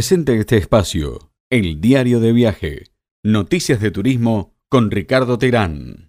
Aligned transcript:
Presente 0.00 0.34
este 0.36 0.56
espacio, 0.56 1.28
el 1.50 1.78
diario 1.78 2.20
de 2.20 2.32
viaje, 2.32 2.88
noticias 3.22 3.82
de 3.82 3.90
turismo 3.90 4.54
con 4.70 4.90
Ricardo 4.90 5.36
Terán. 5.36 6.08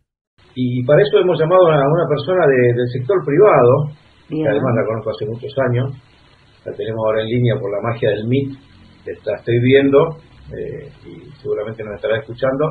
Y 0.56 0.82
para 0.86 1.02
eso 1.02 1.20
hemos 1.20 1.38
llamado 1.38 1.68
a 1.68 1.76
una 1.76 2.08
persona 2.08 2.48
del 2.48 2.88
sector 2.88 3.18
privado, 3.26 3.92
que 4.30 4.48
además 4.48 4.72
la 4.80 4.86
conozco 4.88 5.12
hace 5.12 5.26
muchos 5.26 5.54
años, 5.68 5.92
la 6.64 6.72
tenemos 6.72 7.04
ahora 7.04 7.24
en 7.24 7.28
línea 7.36 7.56
por 7.60 7.70
la 7.70 7.82
magia 7.84 8.12
del 8.12 8.28
MIT, 8.30 8.60
la 9.26 9.36
estoy 9.36 9.60
viendo 9.60 10.16
eh, 10.56 10.88
y 11.12 11.30
seguramente 11.42 11.84
nos 11.84 11.96
estará 11.96 12.20
escuchando, 12.20 12.64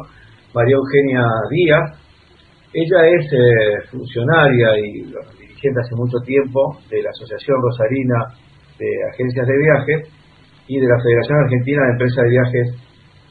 María 0.54 0.76
Eugenia 0.76 1.22
Díaz. 1.50 2.00
Ella 2.72 3.08
es 3.12 3.26
eh, 3.30 3.88
funcionaria 3.90 4.68
y 4.78 5.04
dirigente 5.38 5.80
hace 5.84 5.94
mucho 5.96 6.16
tiempo 6.24 6.80
de 6.88 7.02
la 7.02 7.10
Asociación 7.10 7.60
Rosarina 7.60 8.24
de 8.78 8.88
Agencias 9.12 9.46
de 9.46 9.58
Viaje 9.58 10.19
y 10.70 10.78
de 10.78 10.86
la 10.86 11.02
Federación 11.02 11.36
Argentina 11.42 11.82
de 11.82 11.92
Empresas 11.98 12.22
de 12.22 12.30
Viajes 12.30 12.68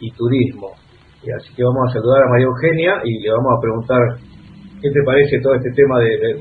y 0.01 0.11
Turismo. 0.11 0.75
Y 1.23 1.31
así 1.31 1.55
que 1.55 1.63
vamos 1.63 1.87
a 1.87 1.93
saludar 1.93 2.23
a 2.23 2.29
María 2.35 2.51
Eugenia 2.51 2.99
y 3.05 3.23
le 3.23 3.31
vamos 3.31 3.55
a 3.55 3.61
preguntar 3.63 4.01
qué 4.81 4.91
te 4.91 4.99
parece 5.05 5.39
todo 5.39 5.55
este 5.55 5.71
tema 5.71 5.99
de, 5.99 6.35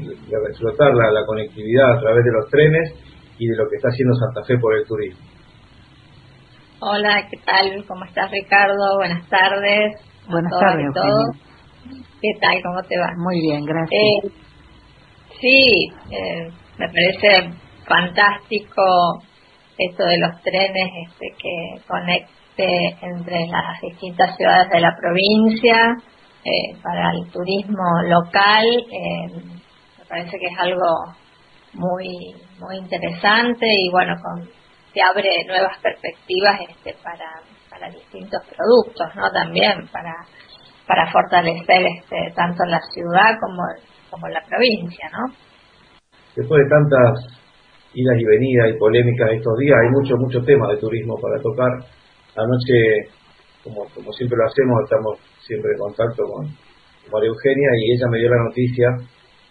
explotar 0.51 0.91
la, 0.95 1.25
conectividad 1.25 1.99
a 1.99 2.01
través 2.01 2.25
de 2.25 2.33
los 2.33 2.51
trenes 2.51 2.95
y 3.39 3.47
de 3.47 3.55
lo 3.55 3.71
que 3.71 3.77
está 3.77 3.91
haciendo 3.91 4.15
Santa 4.19 4.43
Fe 4.43 4.59
por 4.59 4.75
el 4.75 4.85
turismo. 4.87 5.23
Hola, 6.81 7.29
¿qué 7.31 7.39
tal? 7.47 7.85
¿Cómo 7.87 8.05
estás, 8.05 8.31
Ricardo? 8.33 8.99
Buenas 8.99 9.29
tardes. 9.29 10.03
Buenas 10.29 10.53
tardes, 10.59 10.87
¿Qué 12.21 12.31
tal? 12.41 12.59
¿Cómo 12.61 12.83
te 12.83 12.99
va? 12.99 13.15
Muy 13.19 13.41
bien, 13.41 13.65
gracias. 13.65 13.93
Eh, 13.95 14.31
sí, 15.41 15.93
eh, 16.11 16.51
me 16.77 16.87
parece 16.89 17.55
fantástico 17.87 19.23
esto 19.79 20.05
de 20.05 20.19
los 20.19 20.43
trenes 20.43 20.91
este, 21.07 21.27
que 21.39 21.87
conecte 21.87 22.97
entre 23.01 23.47
las 23.47 23.81
distintas 23.81 24.37
ciudades 24.37 24.69
de 24.71 24.81
la 24.81 24.97
provincia 24.97 25.97
eh, 26.45 26.77
para 26.83 27.13
el 27.13 27.31
turismo 27.31 28.03
local 28.05 28.67
eh, 28.67 29.29
me 29.99 30.05
parece 30.09 30.39
que 30.39 30.47
es 30.47 30.59
algo 30.59 31.15
muy 31.75 32.35
muy 32.59 32.77
interesante 32.79 33.67
y 33.67 33.91
bueno 33.91 34.15
con 34.21 34.49
te 34.93 35.03
abre 35.03 35.45
nuevas 35.47 35.79
perspectivas 35.81 36.61
este 36.69 36.95
para 37.05 37.43
para 37.71 37.91
distintos 37.91 38.43
productos 38.45 39.15
no 39.15 39.31
también 39.31 39.87
para 39.93 40.15
para 40.87 41.13
fortalecer 41.13 41.87
este 41.87 42.33
tanto 42.35 42.65
la 42.65 42.81
ciudad 42.93 43.39
como 43.41 43.63
como 44.11 44.27
la 44.29 44.43
provincia 44.43 45.09
no 45.13 45.33
después 46.35 46.65
de 46.65 46.71
tantas 46.71 47.38
idas 47.95 48.17
y 48.19 48.25
venidas 48.25 48.71
y 48.75 48.79
polémicas 48.79 49.31
estos 49.33 49.57
días. 49.59 49.77
Hay 49.83 49.91
mucho, 49.91 50.17
mucho 50.17 50.43
tema 50.43 50.69
de 50.71 50.79
turismo 50.79 51.17
para 51.21 51.41
tocar. 51.41 51.71
Anoche, 52.37 53.11
como, 53.65 53.87
como 53.95 54.13
siempre 54.13 54.39
lo 54.39 54.47
hacemos, 54.47 54.85
estamos 54.85 55.19
siempre 55.41 55.73
en 55.73 55.79
contacto 55.79 56.23
con 56.25 56.47
María 57.13 57.29
Eugenia 57.29 57.71
y 57.81 57.93
ella 57.93 58.07
me 58.11 58.19
dio 58.19 58.29
la 58.29 58.45
noticia 58.45 58.89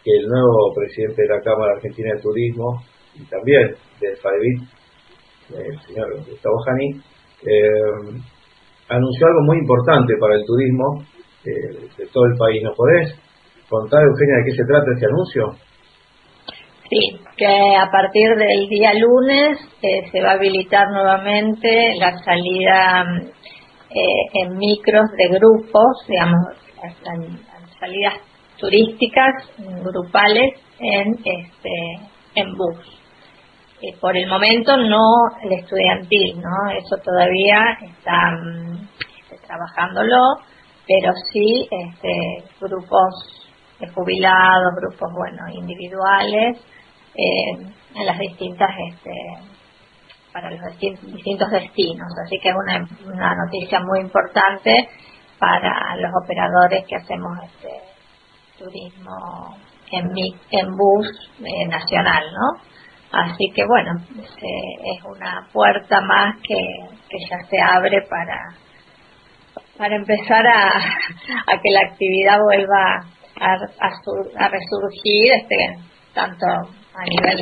que 0.03 0.11
el 0.11 0.27
nuevo 0.27 0.73
presidente 0.75 1.21
de 1.23 1.27
la 1.27 1.41
Cámara 1.41 1.73
Argentina 1.75 2.13
de 2.15 2.21
Turismo 2.21 2.81
y 3.15 3.25
también 3.25 3.75
de 3.99 4.15
FAEBIT, 4.15 4.61
el 5.57 5.79
señor 5.81 6.15
Gustavo 6.29 6.57
Jani, 6.65 7.01
eh, 7.43 8.21
anunció 8.89 9.27
algo 9.27 9.41
muy 9.45 9.57
importante 9.59 10.13
para 10.19 10.35
el 10.35 10.45
turismo 10.45 11.03
eh, 11.45 11.89
de 11.97 12.05
todo 12.07 12.25
el 12.25 12.37
país. 12.37 12.63
¿Nos 12.63 12.75
podés 12.75 13.15
contar, 13.69 14.03
Eugenia, 14.03 14.37
de 14.37 14.43
qué 14.45 14.51
se 14.55 14.65
trata 14.65 14.91
este 14.93 15.05
anuncio? 15.05 15.66
Sí, 16.89 17.19
que 17.35 17.75
a 17.75 17.91
partir 17.91 18.29
del 18.35 18.69
día 18.69 18.93
lunes 18.93 19.57
eh, 19.81 20.09
se 20.09 20.21
va 20.21 20.31
a 20.31 20.33
habilitar 20.35 20.87
nuevamente 20.89 21.95
la 21.97 22.17
salida 22.19 23.03
eh, 23.89 24.41
en 24.41 24.57
micros 24.57 25.05
de 25.17 25.37
grupos, 25.37 26.05
digamos, 26.07 26.45
salidas 27.77 28.13
turísticas 28.57 29.33
grupales 29.83 30.53
en 30.79 31.13
este 31.25 31.69
en 32.35 32.55
bus. 32.55 32.77
Eh, 33.81 33.97
por 33.99 34.15
el 34.15 34.27
momento 34.27 34.77
no 34.77 35.01
el 35.43 35.53
estudiantil, 35.59 36.37
¿no? 36.37 36.71
Eso 36.71 36.95
todavía 37.03 37.59
está, 37.81 38.31
este, 39.19 39.45
trabajándolo, 39.45 40.17
pero 40.87 41.11
sí 41.33 41.67
este, 41.69 42.43
grupos 42.61 43.53
de 43.79 43.87
jubilados, 43.89 44.73
grupos 44.81 45.11
bueno 45.13 45.43
individuales 45.53 46.57
eh, 47.17 47.73
en 47.95 48.05
las 48.05 48.19
distintas 48.19 48.69
este, 48.89 49.11
para 50.31 50.51
los 50.51 50.59
distintos 50.79 51.49
destinos. 51.49 52.07
Así 52.23 52.37
que 52.39 52.49
es 52.49 52.55
una, 52.55 53.35
noticia 53.35 53.79
muy 53.79 54.01
importante 54.01 54.87
para 55.39 55.95
los 55.97 56.11
operadores 56.23 56.85
que 56.87 56.95
hacemos 56.95 57.37
este 57.43 57.69
turismo 58.57 59.57
en 59.91 60.75
bus 60.75 61.07
eh, 61.39 61.67
nacional 61.67 62.25
no 62.33 62.61
así 63.11 63.51
que 63.55 63.63
bueno 63.65 63.91
es 64.11 65.03
una 65.05 65.47
puerta 65.53 66.01
más 66.01 66.35
que, 66.41 66.55
que 67.07 67.17
ya 67.29 67.37
se 67.49 67.61
abre 67.61 68.01
para 68.09 68.55
para 69.77 69.95
empezar 69.95 70.45
a, 70.45 70.69
a 71.47 71.61
que 71.61 71.69
la 71.69 71.81
actividad 71.81 72.39
vuelva 72.41 73.05
a, 73.39 73.53
a 73.53 74.49
resurgir 74.49 75.33
este 75.33 75.77
tanto 76.13 76.45
a 76.97 77.03
nivel 77.05 77.37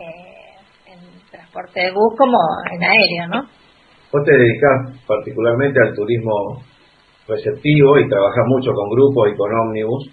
eh, 0.00 0.92
en 0.92 1.00
transporte 1.30 1.80
de 1.80 1.90
bus 1.92 2.12
como 2.16 2.36
en 2.70 2.84
aéreo, 2.84 3.26
¿no? 3.28 3.40
Vos 4.12 4.24
te 4.24 4.36
dedicás 4.36 5.00
particularmente 5.06 5.80
al 5.80 5.94
turismo 5.94 6.60
receptivo 7.26 7.98
y 7.98 8.08
trabajás 8.08 8.44
mucho 8.48 8.72
con 8.72 8.90
grupos 8.90 9.30
y 9.32 9.36
con 9.36 9.50
ómnibus 9.54 10.10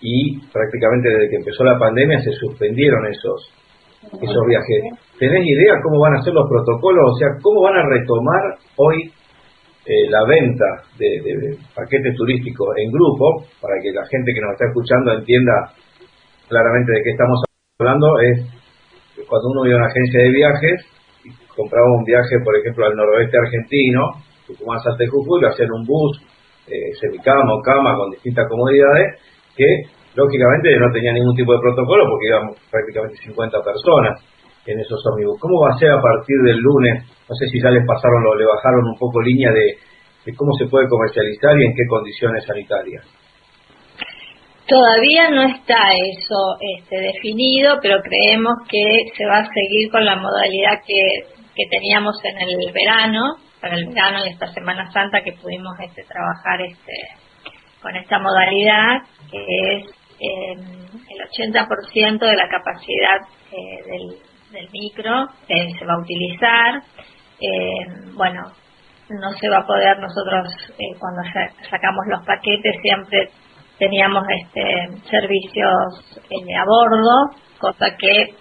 y 0.00 0.40
prácticamente 0.48 1.10
desde 1.10 1.30
que 1.30 1.36
empezó 1.36 1.64
la 1.64 1.78
pandemia 1.78 2.22
se 2.22 2.32
suspendieron 2.32 3.06
esos 3.06 3.52
esos 4.04 4.44
viajes. 4.46 5.00
¿Tenés 5.18 5.46
idea 5.46 5.80
cómo 5.82 6.00
van 6.00 6.16
a 6.16 6.22
ser 6.22 6.34
los 6.34 6.48
protocolos? 6.48 7.12
O 7.12 7.16
sea, 7.16 7.28
¿cómo 7.40 7.62
van 7.62 7.76
a 7.76 7.88
retomar 7.88 8.42
hoy 8.76 9.10
eh, 9.86 10.08
la 10.10 10.24
venta 10.28 10.64
de, 10.98 11.08
de, 11.24 11.56
paquetes 11.74 12.14
turísticos 12.14 12.68
en 12.76 12.92
grupo 12.92 13.44
para 13.60 13.80
que 13.82 13.92
la 13.92 14.04
gente 14.06 14.32
que 14.32 14.40
nos 14.40 14.52
está 14.52 14.66
escuchando 14.68 15.12
entienda 15.12 15.52
claramente 16.48 16.92
de 16.92 17.02
qué 17.02 17.10
estamos 17.10 17.40
hablando 17.40 17.53
es 17.74 19.26
cuando 19.26 19.50
uno 19.50 19.66
iba 19.66 19.74
a 19.74 19.78
una 19.82 19.90
agencia 19.90 20.22
de 20.22 20.30
viajes 20.30 20.86
y 21.24 21.30
compraba 21.56 21.90
un 21.98 22.04
viaje, 22.04 22.38
por 22.44 22.54
ejemplo, 22.54 22.86
al 22.86 22.94
noroeste 22.94 23.36
argentino, 23.36 24.22
Tucumán, 24.46 24.78
Salta 24.78 25.02
y 25.02 25.08
Jujuy, 25.08 25.42
lo 25.42 25.48
hacía 25.48 25.66
en 25.66 25.72
un 25.72 25.82
bus, 25.82 26.22
eh, 26.70 26.94
semicama 27.02 27.50
o 27.50 27.60
cama 27.62 27.96
con 27.98 28.12
distintas 28.12 28.46
comodidades, 28.46 29.18
que 29.56 29.66
lógicamente 30.14 30.70
no 30.78 30.86
tenía 30.94 31.14
ningún 31.14 31.34
tipo 31.34 31.50
de 31.50 31.58
protocolo 31.58 32.06
porque 32.14 32.28
íbamos 32.30 32.54
prácticamente 32.70 33.18
50 33.26 33.58
personas 33.66 34.22
en 34.66 34.78
esos 34.78 35.02
ómnibus. 35.10 35.40
¿Cómo 35.40 35.58
va 35.66 35.74
a 35.74 35.78
ser 35.78 35.90
a 35.90 36.00
partir 36.00 36.38
del 36.46 36.62
lunes? 36.62 37.02
No 37.28 37.34
sé 37.34 37.50
si 37.50 37.58
ya 37.58 37.74
les 37.74 37.82
pasaron 37.82 38.22
o 38.22 38.38
le 38.38 38.46
bajaron 38.46 38.86
un 38.86 38.94
poco 38.94 39.18
línea 39.20 39.50
de 39.50 40.30
cómo 40.38 40.54
se 40.54 40.70
puede 40.70 40.86
comercializar 40.86 41.58
y 41.58 41.66
en 41.66 41.74
qué 41.74 41.82
condiciones 41.90 42.46
sanitarias. 42.46 43.02
Todavía 44.66 45.28
no 45.30 45.42
está 45.42 45.92
eso 45.92 46.56
este, 46.78 46.96
definido, 46.96 47.78
pero 47.82 48.00
creemos 48.00 48.54
que 48.66 49.10
se 49.14 49.26
va 49.26 49.38
a 49.38 49.52
seguir 49.52 49.90
con 49.90 50.04
la 50.04 50.16
modalidad 50.16 50.80
que, 50.86 51.34
teníamos 51.70 52.16
en 52.24 52.36
el 52.38 52.72
verano, 52.72 53.36
para 53.60 53.76
el 53.76 53.86
verano 53.86 54.24
y 54.24 54.30
esta 54.30 54.52
Semana 54.52 54.90
Santa 54.90 55.22
que 55.22 55.32
pudimos 55.32 55.78
este, 55.80 56.02
trabajar 56.04 56.62
este, 56.62 56.92
con 57.80 57.94
esta 57.94 58.18
modalidad, 58.18 59.02
que 59.30 59.76
es 59.76 59.86
eh, 60.18 60.54
el 60.54 61.54
80% 61.54 62.18
de 62.18 62.36
la 62.36 62.48
capacidad 62.48 63.20
eh, 63.52 63.82
del, 63.86 64.68
micro 64.70 65.26
que 65.48 65.72
se 65.78 65.84
va 65.84 65.94
a 65.94 65.98
utilizar. 65.98 66.82
Eh, 67.40 68.12
bueno, 68.14 68.52
no 69.10 69.32
se 69.32 69.48
va 69.48 69.58
a 69.58 69.66
poder 69.66 69.98
nosotros 69.98 70.54
eh, 70.78 70.96
cuando 70.98 71.22
sacamos 71.68 72.04
los 72.08 72.24
paquetes 72.24 72.80
siempre 72.80 73.30
teníamos 73.78 74.24
este 74.28 75.08
servicios 75.08 76.20
eh, 76.30 76.56
a 76.56 76.64
bordo, 76.64 77.36
cosa 77.58 77.96
que 77.98 78.34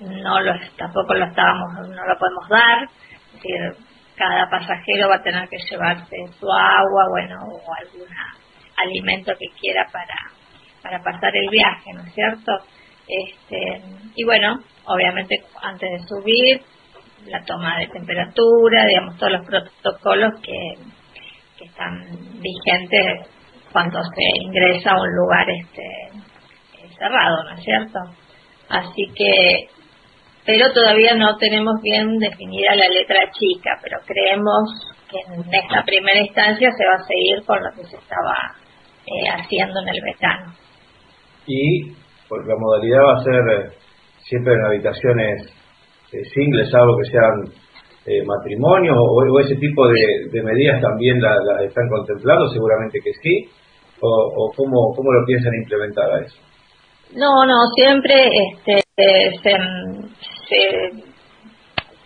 no 0.00 0.40
lo, 0.40 0.52
tampoco 0.76 1.14
lo 1.14 1.26
estábamos, 1.26 1.88
no 1.88 2.06
lo 2.06 2.18
podemos 2.18 2.48
dar, 2.48 2.84
es 2.84 3.32
decir, 3.32 3.84
cada 4.16 4.48
pasajero 4.50 5.08
va 5.08 5.16
a 5.16 5.22
tener 5.22 5.48
que 5.48 5.58
llevarse 5.70 6.16
su 6.38 6.46
agua, 6.50 7.04
bueno, 7.10 7.36
o 7.44 7.74
algún 7.74 8.08
alimento 8.76 9.32
que 9.38 9.46
quiera 9.60 9.86
para, 9.92 10.14
para 10.82 11.02
pasar 11.02 11.36
el 11.36 11.48
viaje, 11.50 11.92
¿no 11.94 12.02
es 12.02 12.14
cierto? 12.14 12.52
Este, 13.08 13.82
y 14.14 14.24
bueno, 14.24 14.60
obviamente 14.84 15.42
antes 15.62 15.90
de 15.90 16.06
subir, 16.06 16.60
la 17.26 17.42
toma 17.44 17.78
de 17.78 17.88
temperatura, 17.88 18.86
digamos, 18.86 19.16
todos 19.18 19.32
los 19.32 19.46
protocolos 19.46 20.40
que, 20.40 20.74
que 21.58 21.64
están 21.64 22.04
vigentes 22.40 23.28
cuando 23.72 24.00
se 24.02 24.42
ingresa 24.44 24.92
a 24.92 25.00
un 25.00 25.14
lugar 25.14 25.46
este 25.50 26.92
cerrado, 26.98 27.44
¿no 27.44 27.54
es 27.54 27.64
cierto? 27.64 27.98
Así 28.68 29.04
que 29.14 29.68
pero 30.44 30.72
todavía 30.72 31.14
no 31.14 31.36
tenemos 31.36 31.74
bien 31.82 32.18
definida 32.18 32.74
la 32.74 32.88
letra 32.88 33.30
chica, 33.32 33.78
pero 33.82 33.98
creemos 34.06 34.94
que 35.10 35.18
en 35.20 35.40
esta 35.40 35.84
primera 35.84 36.20
instancia 36.20 36.70
se 36.70 36.86
va 36.86 36.94
a 36.94 37.06
seguir 37.06 37.44
con 37.44 37.62
lo 37.62 37.70
que 37.72 37.84
se 37.84 37.96
estaba 37.96 38.56
eh, 39.04 39.28
haciendo 39.28 39.80
en 39.82 39.88
el 39.88 40.00
verano. 40.00 40.54
Y 41.46 41.92
pues 42.28 42.46
la 42.46 42.56
modalidad 42.56 42.98
va 42.98 43.20
a 43.20 43.24
ser 43.24 43.42
eh, 43.60 43.72
siempre 44.24 44.54
en 44.54 44.64
habitaciones 44.64 45.52
eh, 46.12 46.24
singles, 46.32 46.72
algo 46.72 46.96
que 46.96 47.10
sean 47.10 47.52
eh, 48.06 48.24
matrimonios 48.24 48.96
o, 48.98 49.40
ese 49.40 49.56
tipo 49.56 49.86
de, 49.86 50.42
medidas 50.42 50.80
también 50.80 51.20
las 51.20 51.36
la 51.44 51.64
están 51.64 51.88
contemplando, 51.88 52.48
seguramente 52.48 53.00
que 53.04 53.12
sí, 53.22 53.50
o, 54.00 54.08
o 54.08 54.52
cómo, 54.56 54.92
cómo 54.94 55.12
lo 55.12 55.24
piensan 55.26 55.54
implementar 55.54 56.10
a 56.10 56.20
eso. 56.20 56.36
No, 57.14 57.46
no, 57.46 57.70
siempre 57.74 58.28
este, 58.28 58.82
se, 58.94 59.60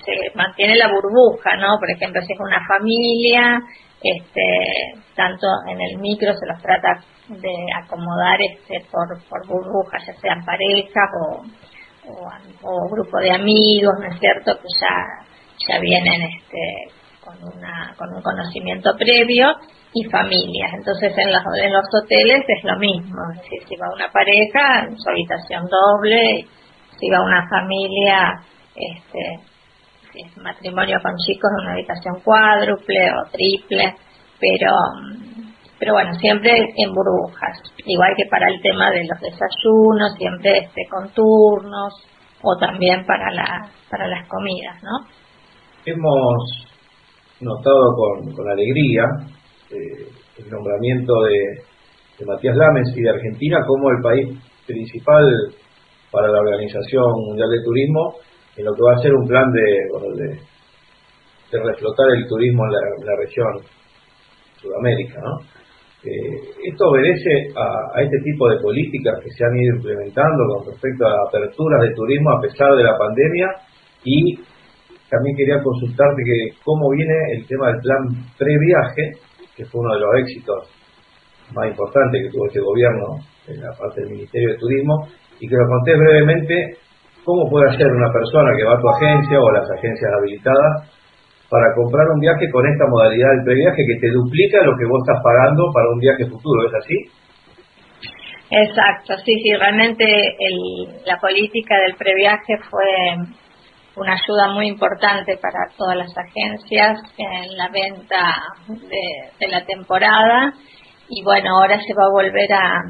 se, 0.04 0.30
mantiene 0.34 0.76
la 0.76 0.88
burbuja, 0.88 1.56
¿no? 1.56 1.78
Por 1.78 1.90
ejemplo, 1.90 2.22
si 2.22 2.32
es 2.32 2.38
una 2.38 2.64
familia, 2.66 3.60
este, 4.00 4.94
tanto 5.16 5.46
en 5.68 5.80
el 5.80 5.98
micro 5.98 6.32
se 6.34 6.46
los 6.46 6.60
trata 6.62 7.02
de 7.28 7.54
acomodar 7.82 8.40
este, 8.42 8.84
por, 8.90 9.08
por 9.28 9.46
burbujas, 9.46 10.06
ya 10.06 10.14
sean 10.14 10.44
parejas 10.44 11.10
o, 11.20 11.42
o, 12.62 12.88
grupo 12.88 13.18
de 13.18 13.32
amigos, 13.32 13.94
¿no 13.98 14.06
es 14.06 14.20
cierto? 14.20 14.56
Que 14.56 14.68
ya, 14.80 15.26
ya 15.66 15.80
vienen 15.80 16.22
este, 16.22 16.92
con, 17.24 17.36
una, 17.56 17.92
con 17.96 18.14
un 18.14 18.22
conocimiento 18.22 18.90
previo 18.96 19.56
y 19.94 20.04
familias. 20.04 20.72
Entonces 20.74 21.12
en 21.16 21.32
los, 21.32 21.42
en 21.62 21.72
los 21.72 21.84
hoteles 21.94 22.42
es 22.48 22.64
lo 22.64 22.78
mismo, 22.78 23.18
si 23.48 23.76
va 23.76 23.86
una 23.94 24.10
pareja, 24.12 24.88
su 24.96 25.10
habitación 25.10 25.64
doble, 25.68 26.46
si 26.98 27.10
va 27.10 27.22
una 27.22 27.48
familia, 27.48 28.40
este, 28.74 30.32
matrimonio 30.40 30.98
con 31.02 31.14
chicos, 31.16 31.50
una 31.62 31.72
habitación 31.72 32.20
cuádruple 32.24 33.10
o 33.10 33.30
triple, 33.30 33.94
pero 34.38 34.70
pero 35.82 35.94
bueno, 35.94 36.14
siempre 36.14 36.52
en 36.76 36.94
burbujas, 36.94 37.58
igual 37.84 38.14
que 38.16 38.30
para 38.30 38.48
el 38.48 38.62
tema 38.62 38.92
de 38.92 39.04
los 39.04 39.20
desayunos, 39.20 40.14
siempre 40.16 40.58
este, 40.58 40.82
con 40.88 41.08
turnos 41.08 41.92
o 42.40 42.56
también 42.56 43.04
para, 43.04 43.32
la, 43.32 43.68
para 43.90 44.06
las 44.06 44.28
comidas, 44.28 44.80
¿no? 44.80 45.08
Hemos 45.84 46.72
notado 47.40 47.96
con, 47.96 48.48
alegría 48.48 49.02
eh, 49.72 50.06
el 50.38 50.50
nombramiento 50.50 51.22
de, 51.22 51.62
Matías 52.24 52.56
Lames 52.56 52.86
y 52.94 53.02
de 53.02 53.10
Argentina 53.10 53.64
como 53.66 53.90
el 53.90 54.00
país 54.00 54.28
principal 54.64 55.26
para 56.12 56.28
la 56.28 56.38
Organización 56.38 57.10
Mundial 57.26 57.50
de 57.50 57.64
Turismo 57.64 58.14
en 58.56 58.64
lo 58.64 58.74
que 58.74 58.82
va 58.82 58.94
a 58.94 59.02
ser 59.02 59.12
un 59.12 59.26
plan 59.26 59.50
de, 59.50 59.60
de, 60.22 61.62
reflotar 61.64 62.10
el 62.10 62.28
turismo 62.28 62.64
en 62.66 62.72
la, 62.72 63.16
región 63.16 63.58
Sudamérica. 64.60 65.20
Eh, 66.04 66.68
esto 66.70 66.90
obedece 66.90 67.48
a, 67.56 68.00
este 68.02 68.18
tipo 68.22 68.48
de 68.48 68.60
políticas 68.60 69.18
que 69.22 69.30
se 69.30 69.44
han 69.44 69.56
ido 69.56 69.76
implementando 69.76 70.44
con 70.54 70.66
respecto 70.72 71.06
a 71.06 71.28
aperturas 71.28 71.82
de 71.82 71.94
turismo 71.94 72.30
a 72.30 72.40
pesar 72.40 72.74
de 72.76 72.84
la 72.84 72.96
pandemia 72.96 73.48
y 74.04 74.38
también 75.12 75.36
quería 75.36 75.62
consultarte 75.62 76.22
que 76.24 76.56
cómo 76.64 76.90
viene 76.90 77.14
el 77.32 77.46
tema 77.46 77.68
del 77.68 77.80
plan 77.82 78.00
previaje, 78.38 79.12
que 79.56 79.64
fue 79.66 79.80
uno 79.80 79.94
de 79.94 80.00
los 80.00 80.14
éxitos 80.18 80.70
más 81.54 81.68
importantes 81.68 82.22
que 82.22 82.30
tuvo 82.30 82.46
este 82.46 82.60
gobierno 82.60 83.18
en 83.48 83.60
la 83.60 83.72
parte 83.76 84.00
del 84.00 84.10
Ministerio 84.10 84.52
de 84.52 84.58
Turismo, 84.58 85.08
y 85.40 85.48
que 85.48 85.56
lo 85.56 85.66
conté 85.66 85.96
brevemente, 85.96 86.78
cómo 87.24 87.50
puede 87.50 87.70
hacer 87.70 87.86
una 87.86 88.12
persona 88.12 88.56
que 88.56 88.64
va 88.64 88.74
a 88.74 88.80
tu 88.80 88.88
agencia 88.88 89.40
o 89.40 89.48
a 89.48 89.58
las 89.58 89.70
agencias 89.70 90.10
habilitadas 90.16 90.88
para 91.50 91.74
comprar 91.74 92.08
un 92.14 92.20
viaje 92.20 92.48
con 92.50 92.66
esta 92.66 92.86
modalidad 92.88 93.28
del 93.36 93.44
previaje 93.44 93.84
que 93.86 94.00
te 94.00 94.10
duplica 94.10 94.64
lo 94.64 94.72
que 94.78 94.86
vos 94.86 95.02
estás 95.04 95.22
pagando 95.22 95.70
para 95.74 95.90
un 95.90 95.98
viaje 95.98 96.24
futuro, 96.26 96.66
¿es 96.66 96.74
así? 96.74 96.96
Exacto, 98.50 99.16
sí, 99.24 99.32
sí, 99.42 99.54
realmente 99.56 100.04
la 101.06 101.18
política 101.18 101.78
del 101.80 101.94
previaje 101.96 102.56
fue 102.70 102.84
una 103.96 104.14
ayuda 104.14 104.48
muy 104.54 104.68
importante 104.68 105.36
para 105.36 105.68
todas 105.76 105.96
las 105.96 106.12
agencias 106.16 107.00
en 107.18 107.56
la 107.56 107.68
venta 107.68 108.34
de, 108.68 109.48
la 109.48 109.64
temporada 109.64 110.54
y 111.08 111.22
bueno, 111.22 111.58
ahora 111.58 111.80
se 111.80 111.92
va 111.94 112.04
a 112.06 112.12
volver 112.12 112.52
a, 112.52 112.82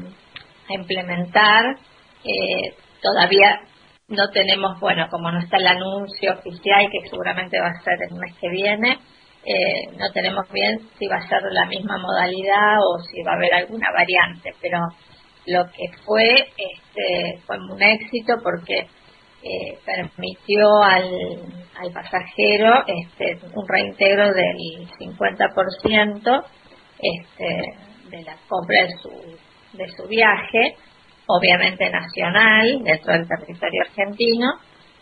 implementar. 0.69 1.75
Eh, 2.23 2.73
todavía 3.01 3.59
no 4.07 4.29
tenemos, 4.29 4.79
bueno, 4.79 5.07
como 5.11 5.29
no 5.29 5.39
está 5.39 5.57
el 5.57 5.67
anuncio 5.67 6.33
oficial, 6.33 6.89
que 6.89 7.09
seguramente 7.09 7.59
va 7.59 7.67
a 7.67 7.83
ser 7.83 7.97
el 8.09 8.15
mes 8.17 8.33
que 8.39 8.49
viene, 8.49 8.97
eh, 9.45 9.91
no 9.99 10.09
tenemos 10.13 10.49
bien 10.53 10.79
si 10.97 11.05
va 11.07 11.17
a 11.17 11.27
ser 11.27 11.41
la 11.51 11.65
misma 11.65 11.97
modalidad 11.97 12.77
o 12.79 12.99
si 12.99 13.21
va 13.23 13.33
a 13.33 13.35
haber 13.35 13.53
alguna 13.53 13.87
variante, 13.91 14.53
pero 14.61 14.79
lo 15.47 15.65
que 15.65 15.89
fue 16.05 16.47
este, 16.57 17.41
fue 17.45 17.57
un 17.57 17.81
éxito 17.81 18.35
porque 18.41 18.87
permitió 19.85 20.67
al, 20.83 21.09
al 21.77 21.91
pasajero 21.91 22.83
este, 22.87 23.39
un 23.53 23.67
reintegro 23.67 24.31
del 24.33 24.87
50% 24.99 26.43
este, 26.99 27.73
de 28.09 28.23
la 28.23 28.37
compra 28.47 28.83
de 28.83 28.89
su, 29.01 29.77
de 29.77 29.87
su 29.89 30.07
viaje 30.07 30.75
obviamente 31.27 31.89
nacional 31.89 32.83
dentro 32.83 33.13
del 33.13 33.27
territorio 33.27 33.81
argentino 33.87 34.47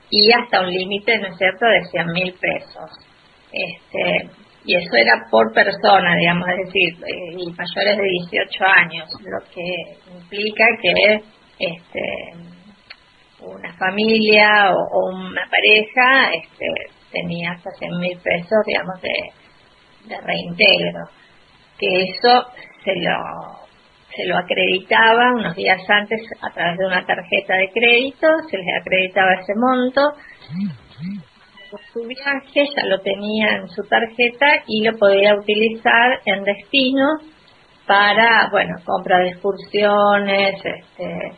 y 0.09 0.31
hasta 0.33 0.61
un 0.61 0.71
límite, 0.71 1.17
¿no 1.19 1.27
es 1.27 1.37
cierto?, 1.37 1.65
de 1.65 1.85
100 1.85 2.07
mil 2.07 2.33
pesos. 2.33 2.91
Este, 3.51 4.29
y 4.65 4.75
eso 4.75 4.95
era 4.95 5.25
por 5.31 5.53
persona, 5.53 6.15
digamos, 6.17 6.47
es 6.49 6.65
decir, 6.65 7.03
eh, 7.05 7.35
y 7.37 7.51
mayores 7.51 7.97
de 7.97 8.03
18 8.29 8.65
años, 8.65 9.09
lo 9.21 9.39
que 9.53 9.63
implica 10.13 10.65
que 10.81 11.21
este, 11.59 12.50
una 13.41 13.73
familia 13.73 14.71
o, 14.73 15.09
una 15.09 15.47
pareja 15.49 16.33
este, 16.33 16.65
tenía 17.11 17.51
hasta 17.51 17.71
100 17.71 17.99
mil 17.99 18.17
pesos, 18.19 18.59
digamos, 18.65 19.01
de, 19.01 19.11
reintegro. 20.21 21.09
Que 21.77 22.03
eso 22.03 22.47
se 22.83 22.95
lo 22.95 23.61
se 24.15 24.25
lo 24.25 24.37
acreditaba 24.37 25.31
unos 25.33 25.55
días 25.55 25.79
antes 25.89 26.21
a 26.41 26.49
través 26.49 26.77
de 26.77 26.85
una 26.85 27.05
tarjeta 27.05 27.55
de 27.55 27.71
crédito, 27.71 28.27
se 28.49 28.57
les 28.57 28.67
acreditaba 28.81 29.35
ese 29.35 29.53
monto, 29.55 30.01
su 31.93 32.05
viaje 32.05 32.65
ya 32.75 32.85
lo 32.85 32.99
tenía 32.99 33.55
en 33.55 33.69
su 33.69 33.83
tarjeta 33.83 34.63
y 34.67 34.83
lo 34.83 34.97
podía 34.97 35.35
utilizar 35.35 36.19
en 36.25 36.43
destino 36.43 37.05
para, 37.87 38.49
bueno, 38.51 38.75
compra 38.85 39.19
de 39.19 39.29
excursiones, 39.29 40.55
este, 40.63 41.31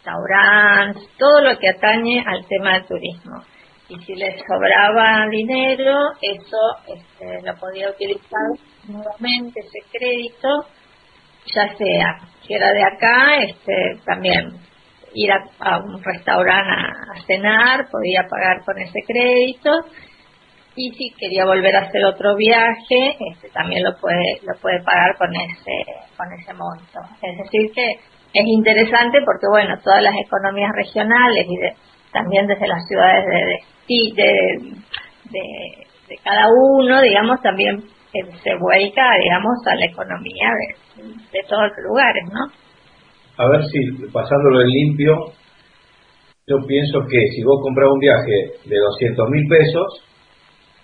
restaurantes, 0.00 1.08
todo 1.18 1.40
lo 1.42 1.58
que 1.58 1.68
atañe 1.68 2.24
al 2.26 2.46
tema 2.46 2.74
del 2.74 2.86
turismo. 2.86 3.42
Y 3.88 3.98
si 4.04 4.14
les 4.14 4.40
sobraba 4.46 5.26
dinero, 5.30 5.96
eso 6.22 6.58
este, 6.86 7.42
lo 7.42 7.56
podía 7.56 7.90
utilizar 7.90 8.40
nuevamente, 8.86 9.60
ese 9.60 9.80
crédito, 9.90 10.66
ya 11.46 11.76
sea 11.76 12.18
si 12.46 12.54
era 12.54 12.72
de 12.72 12.84
acá, 12.84 13.36
este, 13.42 14.00
también 14.04 14.52
ir 15.12 15.30
a, 15.32 15.78
un 15.78 16.02
restaurante 16.02 16.70
a, 16.70 17.20
cenar, 17.26 17.88
podía 17.90 18.22
pagar 18.28 18.64
con 18.64 18.78
ese 18.78 19.00
crédito 19.06 19.70
y 20.76 20.92
si 20.92 21.10
quería 21.18 21.44
volver 21.44 21.74
a 21.74 21.80
hacer 21.80 22.04
otro 22.04 22.36
viaje, 22.36 23.16
este, 23.32 23.48
también 23.50 23.82
lo 23.82 23.96
puede 23.98 24.38
lo 24.42 24.56
puede 24.60 24.80
pagar 24.84 25.16
con 25.18 25.34
ese 25.34 25.84
con 26.16 26.32
ese 26.32 26.54
monto. 26.54 27.00
Es 27.20 27.38
decir 27.38 27.72
que 27.74 27.98
es 28.32 28.46
interesante 28.46 29.18
porque 29.24 29.46
bueno 29.50 29.78
todas 29.82 30.02
las 30.02 30.14
economías 30.16 30.70
regionales 30.74 31.46
y 31.48 31.56
también 32.12 32.46
desde 32.46 32.66
las 32.66 32.86
ciudades 32.86 33.24
de, 33.26 34.12
de, 34.14 34.32
de, 35.30 35.42
de 36.08 36.16
cada 36.24 36.46
uno, 36.50 37.00
digamos, 37.02 37.40
también 37.40 37.82
se 38.12 38.54
vuelca, 38.58 39.02
digamos, 39.22 39.54
a 39.66 39.74
la 39.76 39.86
economía 39.86 40.50
de, 41.32 41.40
todos 41.48 41.70
los 41.70 41.86
lugares, 41.88 42.24
¿no? 42.32 42.50
A 43.38 43.48
ver 43.48 43.64
si, 43.66 43.78
pasándolo 44.12 44.60
en 44.62 44.68
limpio, 44.68 45.16
yo 46.46 46.56
pienso 46.66 47.06
que 47.08 47.28
si 47.34 47.42
vos 47.44 47.60
compras 47.62 47.88
un 47.92 48.00
viaje 48.00 48.58
de 48.66 48.76
200 48.76 49.30
mil 49.30 49.46
pesos, 49.48 50.04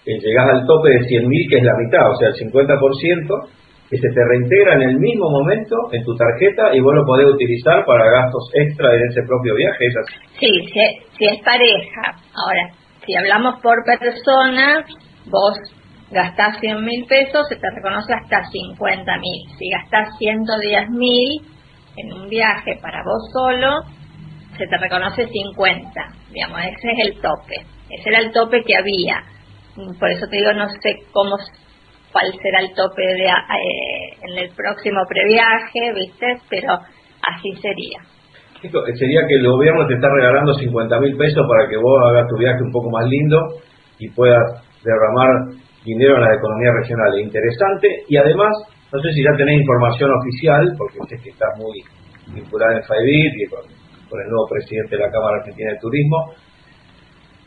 eh, 0.06 0.18
llegás 0.20 0.46
al 0.54 0.66
tope 0.66 0.90
de 0.90 1.04
100 1.08 1.28
mil, 1.28 1.50
que 1.50 1.58
es 1.58 1.64
la 1.64 1.76
mitad, 1.76 2.10
o 2.10 2.16
sea, 2.16 2.28
el 2.28 2.34
50%, 2.34 3.48
que 3.90 3.96
se 3.98 4.08
te 4.08 4.24
reintegra 4.24 4.74
en 4.74 4.82
el 4.82 4.98
mismo 4.98 5.30
momento 5.30 5.76
en 5.92 6.02
tu 6.04 6.14
tarjeta 6.16 6.74
y 6.74 6.80
vos 6.80 6.94
lo 6.94 7.04
podés 7.04 7.26
utilizar 7.26 7.84
para 7.84 8.10
gastos 8.10 8.50
extra 8.54 8.94
en 8.94 9.00
ese 9.10 9.22
propio 9.22 9.54
viaje. 9.54 9.86
¿es 9.86 9.96
así? 9.96 10.14
Sí, 10.40 10.50
si, 10.72 11.18
si 11.18 11.24
es 11.26 11.42
pareja. 11.42 12.18
Ahora, 12.34 12.74
si 13.04 13.14
hablamos 13.14 13.60
por 13.60 13.84
persona, 13.84 14.84
vos 15.26 15.58
gastás 16.10 16.58
100 16.60 16.84
mil 16.84 17.06
pesos, 17.06 17.46
se 17.48 17.56
te 17.56 17.70
reconoce 17.70 18.12
hasta 18.12 18.44
50 18.44 19.18
mil. 19.18 19.42
Si 19.58 19.70
gastás 19.70 20.16
110 20.18 20.90
mil 20.90 21.42
en 21.96 22.12
un 22.12 22.28
viaje 22.28 22.78
para 22.82 23.02
vos 23.04 23.30
solo, 23.32 23.82
se 24.58 24.66
te 24.66 24.76
reconoce 24.78 25.28
50. 25.28 26.00
digamos, 26.32 26.58
ese 26.60 26.92
es 26.92 27.06
el 27.06 27.20
tope. 27.20 27.66
Ese 27.90 28.08
era 28.08 28.18
el 28.18 28.32
tope 28.32 28.62
que 28.62 28.76
había. 28.76 29.22
Por 29.98 30.10
eso 30.10 30.26
te 30.28 30.38
digo, 30.38 30.52
no 30.52 30.68
sé 30.68 30.96
cómo 31.12 31.36
cuál 32.16 32.32
será 32.40 32.64
el 32.64 32.72
tope 32.72 33.04
de, 33.04 33.28
eh, 33.28 34.16
en 34.24 34.38
el 34.40 34.48
próximo 34.56 35.04
previaje, 35.06 35.92
¿viste? 35.92 36.40
Pero 36.48 36.72
así 36.72 37.52
sería. 37.60 38.00
Sería 38.96 39.20
que 39.28 39.34
el 39.34 39.46
gobierno 39.46 39.86
te 39.86 39.94
está 39.94 40.08
regalando 40.08 40.54
50 40.54 40.98
mil 41.00 41.14
pesos 41.16 41.44
para 41.46 41.68
que 41.68 41.76
vos 41.76 42.00
hagas 42.08 42.26
tu 42.26 42.38
viaje 42.38 42.62
un 42.62 42.72
poco 42.72 42.88
más 42.90 43.04
lindo 43.06 43.36
y 43.98 44.08
puedas 44.08 44.64
derramar 44.82 45.52
dinero 45.84 46.16
en 46.16 46.22
la 46.22 46.34
economía 46.34 46.72
regional. 46.72 47.20
Interesante. 47.20 48.04
Y 48.08 48.16
además, 48.16 48.50
no 48.90 48.98
sé 49.02 49.12
si 49.12 49.22
ya 49.22 49.36
tenés 49.36 49.60
información 49.60 50.10
oficial, 50.16 50.72
porque 50.78 50.96
usted 50.98 51.16
que 51.22 51.30
está 51.30 51.46
muy 51.58 51.84
vinculada 52.32 52.78
en 52.78 52.82
FAEBIT 52.82 53.34
y 53.36 53.46
con, 53.46 53.60
con 54.08 54.20
el 54.24 54.28
nuevo 54.28 54.48
presidente 54.48 54.96
de 54.96 55.02
la 55.04 55.12
Cámara 55.12 55.36
Argentina 55.36 55.70
de 55.70 55.78
Turismo, 55.78 56.32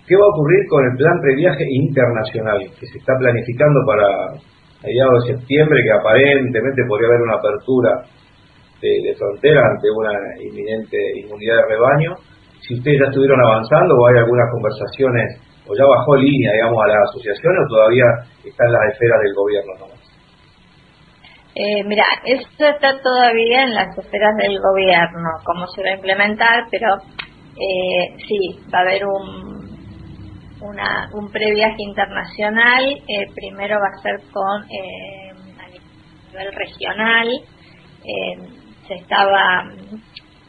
¿Qué 0.09 0.17
va 0.17 0.25
a 0.25 0.33
ocurrir 0.33 0.65
con 0.67 0.81
el 0.89 0.97
plan 0.97 1.21
previaje 1.21 1.65
internacional 1.69 2.65
que 2.79 2.87
se 2.87 2.97
está 2.97 3.13
planificando 3.19 3.77
para 3.85 4.41
mediados 4.83 5.25
de 5.25 5.35
septiembre, 5.35 5.83
que 5.83 5.91
aparentemente 5.91 6.83
podría 6.87 7.07
haber 7.07 7.21
una 7.21 7.35
apertura 7.35 7.91
de, 8.81 9.15
frontera 9.17 9.61
ante 9.71 9.91
una 9.91 10.11
inminente 10.39 10.97
inmunidad 11.19 11.57
de 11.57 11.75
rebaño? 11.75 12.15
Si 12.61 12.75
ustedes 12.75 12.99
ya 12.99 13.09
estuvieron 13.09 13.39
avanzando 13.41 13.95
o 13.95 14.07
hay 14.07 14.17
algunas 14.17 14.51
conversaciones, 14.51 15.41
o 15.67 15.75
ya 15.75 15.85
bajó 15.85 16.15
línea, 16.15 16.51
digamos, 16.53 16.83
a 16.83 16.87
la 16.87 17.03
asociación 17.03 17.53
o 17.57 17.67
todavía 17.67 18.05
está 18.43 18.65
en 18.65 18.73
las 18.73 18.93
esferas 18.93 19.19
del 19.21 19.33
gobierno 19.35 19.73
nomás. 19.79 19.99
Eh, 21.55 21.83
mira, 21.85 22.05
esto 22.25 22.65
está 22.65 22.99
todavía 23.01 23.63
en 23.63 23.73
las 23.73 23.97
esferas 23.97 24.35
del 24.37 24.57
gobierno, 24.59 25.29
cómo 25.43 25.67
se 25.67 25.83
va 25.83 25.89
a 25.89 25.95
implementar, 25.95 26.63
pero 26.71 26.87
eh, 27.57 28.15
sí, 28.27 28.59
va 28.73 28.79
a 28.79 28.81
haber 28.81 29.05
un 29.05 29.48
un 30.61 31.31
previaje 31.31 31.77
internacional. 31.79 32.83
Eh, 33.07 33.27
primero 33.33 33.79
va 33.79 33.87
a 33.87 34.01
ser 34.01 34.19
con 34.31 34.63
eh, 34.63 35.31
a 35.57 36.29
nivel 36.29 36.53
regional. 36.53 37.27
Eh, 38.03 38.37
se 38.87 38.95
estaba 38.95 39.63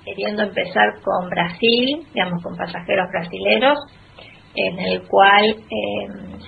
queriendo 0.04 0.42
empezar 0.42 1.00
con 1.02 1.28
Brasil, 1.28 2.06
digamos, 2.14 2.42
con 2.42 2.56
pasajeros 2.56 3.08
brasileros, 3.10 3.78
en 4.54 4.78
el 4.78 5.06
cual 5.06 5.56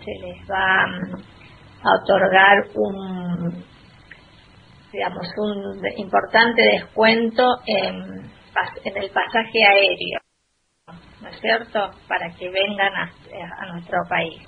se 0.05 0.27
les 0.27 0.51
va 0.51 0.85
a 1.85 2.03
otorgar 2.03 2.65
un 2.75 3.65
digamos 4.93 5.27
un 5.39 5.81
importante 5.97 6.63
descuento 6.63 7.43
en, 7.67 7.97
en 8.85 8.97
el 9.03 9.11
pasaje 9.11 9.65
aéreo 9.65 10.22
¿no 11.23 11.29
es 11.29 11.41
cierto?, 11.41 11.91
para 12.09 12.31
que 12.35 12.51
vengan 12.51 12.93
a, 12.95 13.73
nuestro 13.73 13.99
país. 14.09 14.43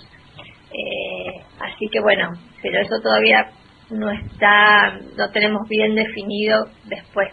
Eh, 0.73 1.41
así 1.61 1.87
que 1.91 2.01
bueno, 2.01 2.31
pero 2.61 2.81
eso 2.81 3.01
todavía 3.01 3.47
no 3.91 4.11
está, 4.11 4.99
no 5.17 5.31
tenemos 5.31 5.69
bien 5.69 5.95
definido 5.95 6.65
después. 6.85 7.33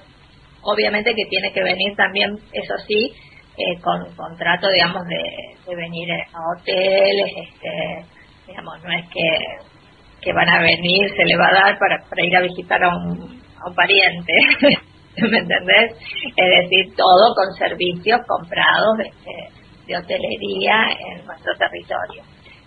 Obviamente 0.62 1.16
que 1.16 1.26
tiene 1.28 1.52
que 1.52 1.64
venir 1.64 1.96
también, 1.96 2.38
eso 2.54 2.76
sí, 2.88 3.12
eh, 3.58 3.82
con 3.82 4.14
contrato, 4.16 4.70
digamos, 4.70 5.04
de, 5.08 5.76
venir 5.76 6.12
a 6.12 6.40
hoteles, 6.54 7.32
este, 7.36 8.06
digamos, 8.46 8.84
no 8.84 8.92
es 8.92 9.06
que, 9.10 10.22
que 10.22 10.34
van 10.34 10.50
a 10.50 10.62
venir, 10.62 11.10
se 11.16 11.26
le 11.26 11.38
va 11.38 11.48
a 11.48 11.64
dar 11.64 11.80
para, 11.80 11.98
para 12.10 12.26
ir 12.26 12.36
a 12.36 12.42
visitar 12.42 12.84
a 12.84 12.90
un, 12.90 13.42
a 13.58 13.70
un 13.70 13.76
pariente. 13.76 14.34
¿me 15.18 15.38
entendés? 15.38 15.91
Es 16.36 16.63
decir, 16.63 16.96
todo 16.96 17.36
con 17.36 17.53
servicios 17.56 18.22
comprados 18.27 18.98
de, 18.98 19.98
hotelería 19.98 20.88
en 21.00 21.25
nuestro 21.25 21.53
territorio. 21.58 22.24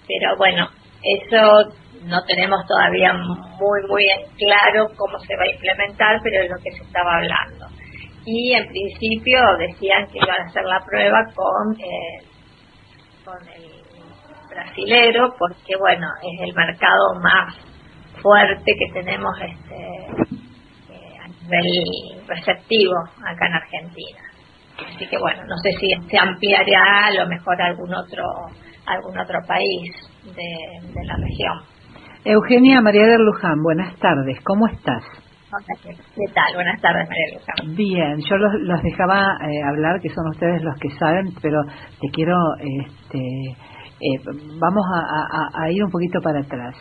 Pero 0.06 0.36
bueno, 0.36 0.68
eso 1.02 1.72
no 2.04 2.22
tenemos 2.24 2.66
todavía 2.66 3.14
muy, 3.14 3.80
muy 3.88 4.04
claro 4.36 4.88
cómo 4.94 5.18
se 5.20 5.34
va 5.34 5.44
a 5.44 5.54
implementar, 5.54 6.20
pero 6.22 6.42
es 6.42 6.50
lo 6.50 6.56
que 6.62 6.70
se 6.72 6.82
estaba 6.82 7.16
hablando. 7.16 7.66
Y 8.26 8.52
en 8.52 8.66
principio 8.68 9.40
decían 9.58 10.06
que 10.08 10.18
iban 10.18 10.38
a 10.38 10.44
hacer 10.44 10.64
la 10.64 10.80
prueba 10.84 11.24
con, 11.34 11.80
eh, 11.80 12.26
con 13.24 13.48
el 13.48 13.70
brasilero, 14.50 15.34
porque 15.38 15.76
bueno, 15.78 16.06
es 16.22 16.46
el 16.46 16.54
mercado 16.54 17.14
más 17.22 17.54
fuerte 18.20 18.72
que 18.78 19.00
tenemos 19.00 19.34
este 19.40 20.33
del 21.48 22.26
receptivo 22.26 22.94
acá 23.24 23.46
en 23.46 23.54
Argentina. 23.54 24.20
Así 24.78 25.06
que 25.06 25.18
bueno, 25.18 25.42
no 25.46 25.56
sé 25.58 25.70
si 25.78 25.88
se 26.08 26.18
ampliará 26.18 27.06
a 27.06 27.14
lo 27.14 27.28
mejor 27.28 27.60
a 27.60 27.66
algún 27.66 27.94
otro, 27.94 28.24
algún 28.86 29.18
otro 29.18 29.38
país 29.46 29.92
de, 30.24 31.04
la 31.04 31.16
región. 31.16 31.58
Eugenia 32.24 32.80
María 32.80 33.06
de 33.06 33.18
Luján, 33.18 33.62
buenas 33.62 33.94
tardes, 33.98 34.38
¿cómo 34.44 34.66
estás? 34.66 35.04
¿Qué 35.84 36.32
tal? 36.34 36.54
Buenas 36.54 36.80
tardes, 36.80 37.08
María 37.08 37.26
de 37.26 37.34
Luján. 37.34 37.76
Bien, 37.76 38.16
yo 38.28 38.36
los, 38.36 38.82
dejaba 38.82 39.36
eh, 39.42 39.62
hablar, 39.62 40.00
que 40.00 40.08
son 40.08 40.26
ustedes 40.30 40.62
los 40.62 40.76
que 40.80 40.90
saben, 40.98 41.26
pero 41.40 41.62
te 42.00 42.08
quiero, 42.08 42.36
este, 42.58 43.18
eh, 43.20 44.18
vamos 44.58 44.84
a 45.54 45.70
ir 45.70 45.84
un 45.84 45.90
poquito 45.90 46.20
para 46.20 46.40
atrás 46.40 46.74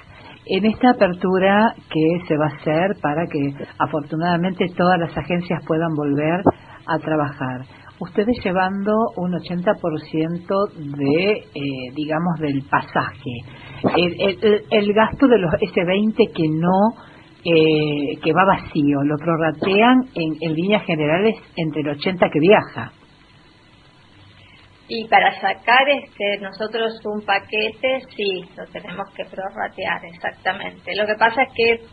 en 0.45 0.65
esta 0.65 0.91
apertura 0.91 1.73
que 1.89 2.27
se 2.27 2.37
va 2.37 2.45
a 2.45 2.55
hacer 2.55 2.95
para 3.01 3.25
que 3.27 3.53
afortunadamente 3.79 4.65
todas 4.75 4.99
las 4.99 5.17
agencias 5.17 5.63
puedan 5.65 5.93
volver 5.95 6.41
a 6.85 6.99
trabajar. 6.99 7.61
Ustedes 7.99 8.35
llevando 8.43 8.91
un 9.15 9.33
80% 9.33 10.73
de, 10.97 11.31
eh, 11.31 11.93
digamos, 11.95 12.39
del 12.39 12.61
pasaje. 12.69 13.31
El, 13.95 14.93
gasto 14.93 15.27
de 15.27 15.37
los 15.37 15.53
ese 15.61 15.85
20 15.85 16.23
que 16.35 16.49
no, 16.49 16.95
eh, 17.45 18.17
que 18.21 18.33
va 18.33 18.45
vacío, 18.45 19.03
lo 19.03 19.15
prorratean 19.17 20.05
en, 20.15 20.33
en 20.41 20.53
líneas 20.53 20.83
generales 20.85 21.35
entre 21.55 21.81
el 21.81 21.89
80 21.89 22.29
que 22.29 22.39
viaja. 22.39 22.91
Y 24.87 25.07
para 25.07 25.33
sacar 25.39 25.87
este 25.87 26.39
nosotros 26.41 26.99
un 27.05 27.25
paquete, 27.25 28.01
sí, 28.15 28.43
lo 28.57 28.65
tenemos 28.67 29.09
que 29.15 29.25
prorratear, 29.25 30.03
exactamente. 30.05 30.95
Lo 30.95 31.05
que 31.05 31.15
pasa 31.15 31.43
es 31.43 31.53
que, 31.55 31.85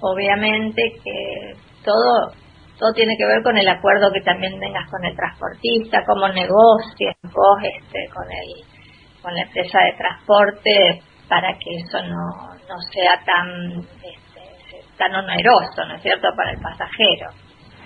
obviamente, 0.00 0.82
que 1.04 1.54
todo 1.84 2.32
todo 2.80 2.92
tiene 2.94 3.14
que 3.18 3.26
ver 3.26 3.42
con 3.42 3.58
el 3.58 3.68
acuerdo 3.68 4.10
que 4.10 4.22
también 4.22 4.58
tengas 4.58 4.90
con 4.90 5.04
el 5.04 5.14
transportista, 5.14 6.02
cómo 6.06 6.28
negocies 6.28 7.14
vos 7.24 7.58
este, 7.62 8.08
con, 8.08 8.24
el, 8.24 9.20
con 9.20 9.34
la 9.34 9.42
empresa 9.42 9.78
de 9.84 9.98
transporte 9.98 11.02
para 11.28 11.52
que 11.52 11.76
eso 11.76 12.02
no, 12.02 12.56
no 12.66 12.80
sea 12.90 13.20
tan, 13.22 13.80
este, 13.80 14.80
tan 14.96 15.14
oneroso, 15.14 15.84
¿no 15.86 15.94
es 15.94 16.02
cierto?, 16.02 16.28
para 16.34 16.52
el 16.52 16.60
pasajero. 16.60 17.28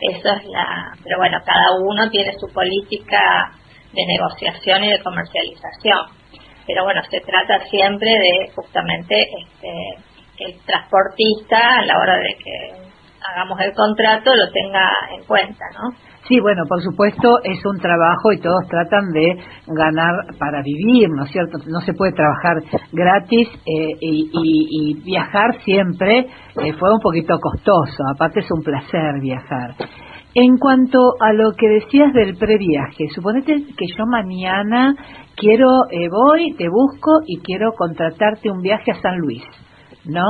Eso 0.00 0.28
es 0.36 0.44
la. 0.46 0.92
Pero 1.02 1.18
bueno, 1.18 1.38
cada 1.44 1.70
uno 1.82 2.08
tiene 2.10 2.32
su 2.38 2.46
política 2.52 3.52
de 3.94 4.06
negociación 4.06 4.84
y 4.84 4.90
de 4.90 5.02
comercialización. 5.02 5.98
Pero 6.66 6.84
bueno, 6.84 7.02
se 7.10 7.20
trata 7.20 7.60
siempre 7.70 8.10
de 8.10 8.50
justamente 8.54 9.14
este, 9.20 9.70
el 10.38 10.60
transportista 10.64 11.78
a 11.78 11.84
la 11.84 11.98
hora 11.98 12.16
de 12.16 12.34
que 12.42 12.84
hagamos 13.24 13.60
el 13.60 13.72
contrato 13.74 14.34
lo 14.34 14.50
tenga 14.50 14.88
en 15.16 15.24
cuenta, 15.24 15.64
¿no? 15.74 15.96
Sí, 16.28 16.40
bueno, 16.40 16.62
por 16.66 16.80
supuesto 16.82 17.38
es 17.44 17.64
un 17.66 17.78
trabajo 17.78 18.32
y 18.32 18.40
todos 18.40 18.66
tratan 18.68 19.12
de 19.12 19.36
ganar 19.66 20.14
para 20.38 20.62
vivir, 20.62 21.10
¿no 21.10 21.24
es 21.24 21.30
cierto? 21.30 21.58
No 21.66 21.80
se 21.80 21.92
puede 21.92 22.12
trabajar 22.12 22.56
gratis 22.92 23.48
eh, 23.66 23.96
y, 24.00 25.02
viajar 25.04 25.60
siempre 25.64 26.20
eh, 26.20 26.72
fue 26.78 26.94
un 26.94 27.00
poquito 27.00 27.38
costoso, 27.38 28.04
aparte 28.14 28.40
es 28.40 28.50
un 28.50 28.62
placer 28.62 29.20
viajar. 29.20 29.74
En 30.36 30.58
cuanto 30.58 30.98
a 31.20 31.32
lo 31.32 31.52
que 31.52 31.68
decías 31.68 32.12
del 32.12 32.36
previaje, 32.36 33.06
suponete 33.14 33.54
que 33.76 33.86
yo 33.96 34.04
mañana 34.04 34.96
quiero, 35.36 35.68
eh, 35.92 36.08
voy, 36.08 36.54
te 36.56 36.68
busco 36.68 37.20
y 37.24 37.38
quiero 37.38 37.72
contratarte 37.76 38.50
un 38.50 38.60
viaje 38.60 38.90
a 38.90 39.00
San 39.00 39.16
Luis, 39.18 39.44
¿no? 40.04 40.26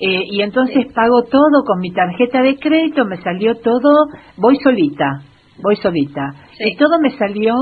Eh, 0.00 0.24
y 0.26 0.42
entonces 0.42 0.92
pago 0.92 1.22
todo 1.22 1.62
con 1.64 1.78
mi 1.78 1.92
tarjeta 1.92 2.42
de 2.42 2.58
crédito, 2.58 3.04
me 3.04 3.22
salió 3.22 3.54
todo, 3.54 4.08
voy 4.38 4.56
solita, 4.56 5.22
voy 5.62 5.76
solita. 5.76 6.30
Y 6.58 6.76
todo 6.76 6.98
me 7.00 7.16
salió 7.16 7.54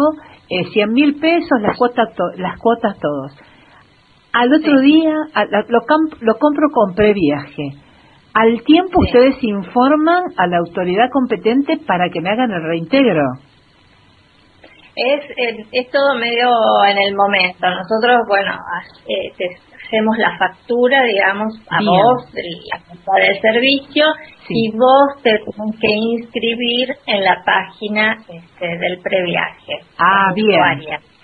eh, 0.48 0.64
100 0.72 0.92
mil 0.94 1.16
pesos, 1.16 1.60
las 1.60 1.76
cuotas, 1.76 2.08
las 2.38 2.58
cuotas 2.58 2.98
todos. 2.98 3.38
Al 4.32 4.50
otro 4.50 4.80
día 4.80 5.14
lo, 5.68 5.80
lo 6.20 6.38
compro 6.38 6.68
con 6.72 6.94
previaje 6.94 7.85
al 8.36 8.62
tiempo 8.64 9.00
ustedes 9.00 9.42
informan 9.42 10.24
a 10.36 10.46
la 10.46 10.58
autoridad 10.58 11.08
competente 11.10 11.78
para 11.86 12.10
que 12.10 12.20
me 12.20 12.28
hagan 12.28 12.50
el 12.50 12.62
reintegro. 12.68 13.22
Es, 14.94 15.24
es, 15.72 15.90
todo 15.90 16.14
medio 16.16 16.50
en 16.84 16.98
el 16.98 17.14
momento. 17.14 17.66
Nosotros, 17.66 18.20
bueno, 18.28 18.52
eh, 19.08 19.56
hacemos 19.86 20.18
la 20.18 20.36
factura, 20.36 21.04
digamos, 21.04 21.54
a 21.70 21.78
vos 21.82 22.24
la 22.34 22.78
compra 22.80 23.24
del 23.24 23.40
servicio 23.40 24.04
y 24.50 24.70
vos 24.72 25.22
te 25.22 25.30
tienes 25.38 25.80
que 25.80 25.88
inscribir 25.88 26.94
en 27.06 27.24
la 27.24 27.42
página 27.42 28.18
este, 28.28 28.66
del 28.66 29.00
previaje. 29.02 29.80
Ah, 29.98 30.32
bien. 30.34 30.60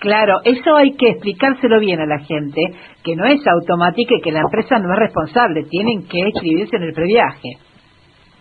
Claro, 0.03 0.41
eso 0.43 0.75
hay 0.75 0.91
que 0.97 1.11
explicárselo 1.11 1.79
bien 1.79 2.01
a 2.01 2.05
la 2.05 2.19
gente, 2.19 2.59
que 3.05 3.15
no 3.15 3.23
es 3.23 3.39
automático 3.47 4.13
y 4.15 4.21
que 4.21 4.33
la 4.33 4.41
empresa 4.41 4.77
no 4.77 4.91
es 4.91 4.99
responsable, 4.99 5.63
tienen 5.69 6.05
que 6.09 6.27
escribirse 6.27 6.75
en 6.75 6.83
el 6.83 6.93
previaje. 6.93 7.55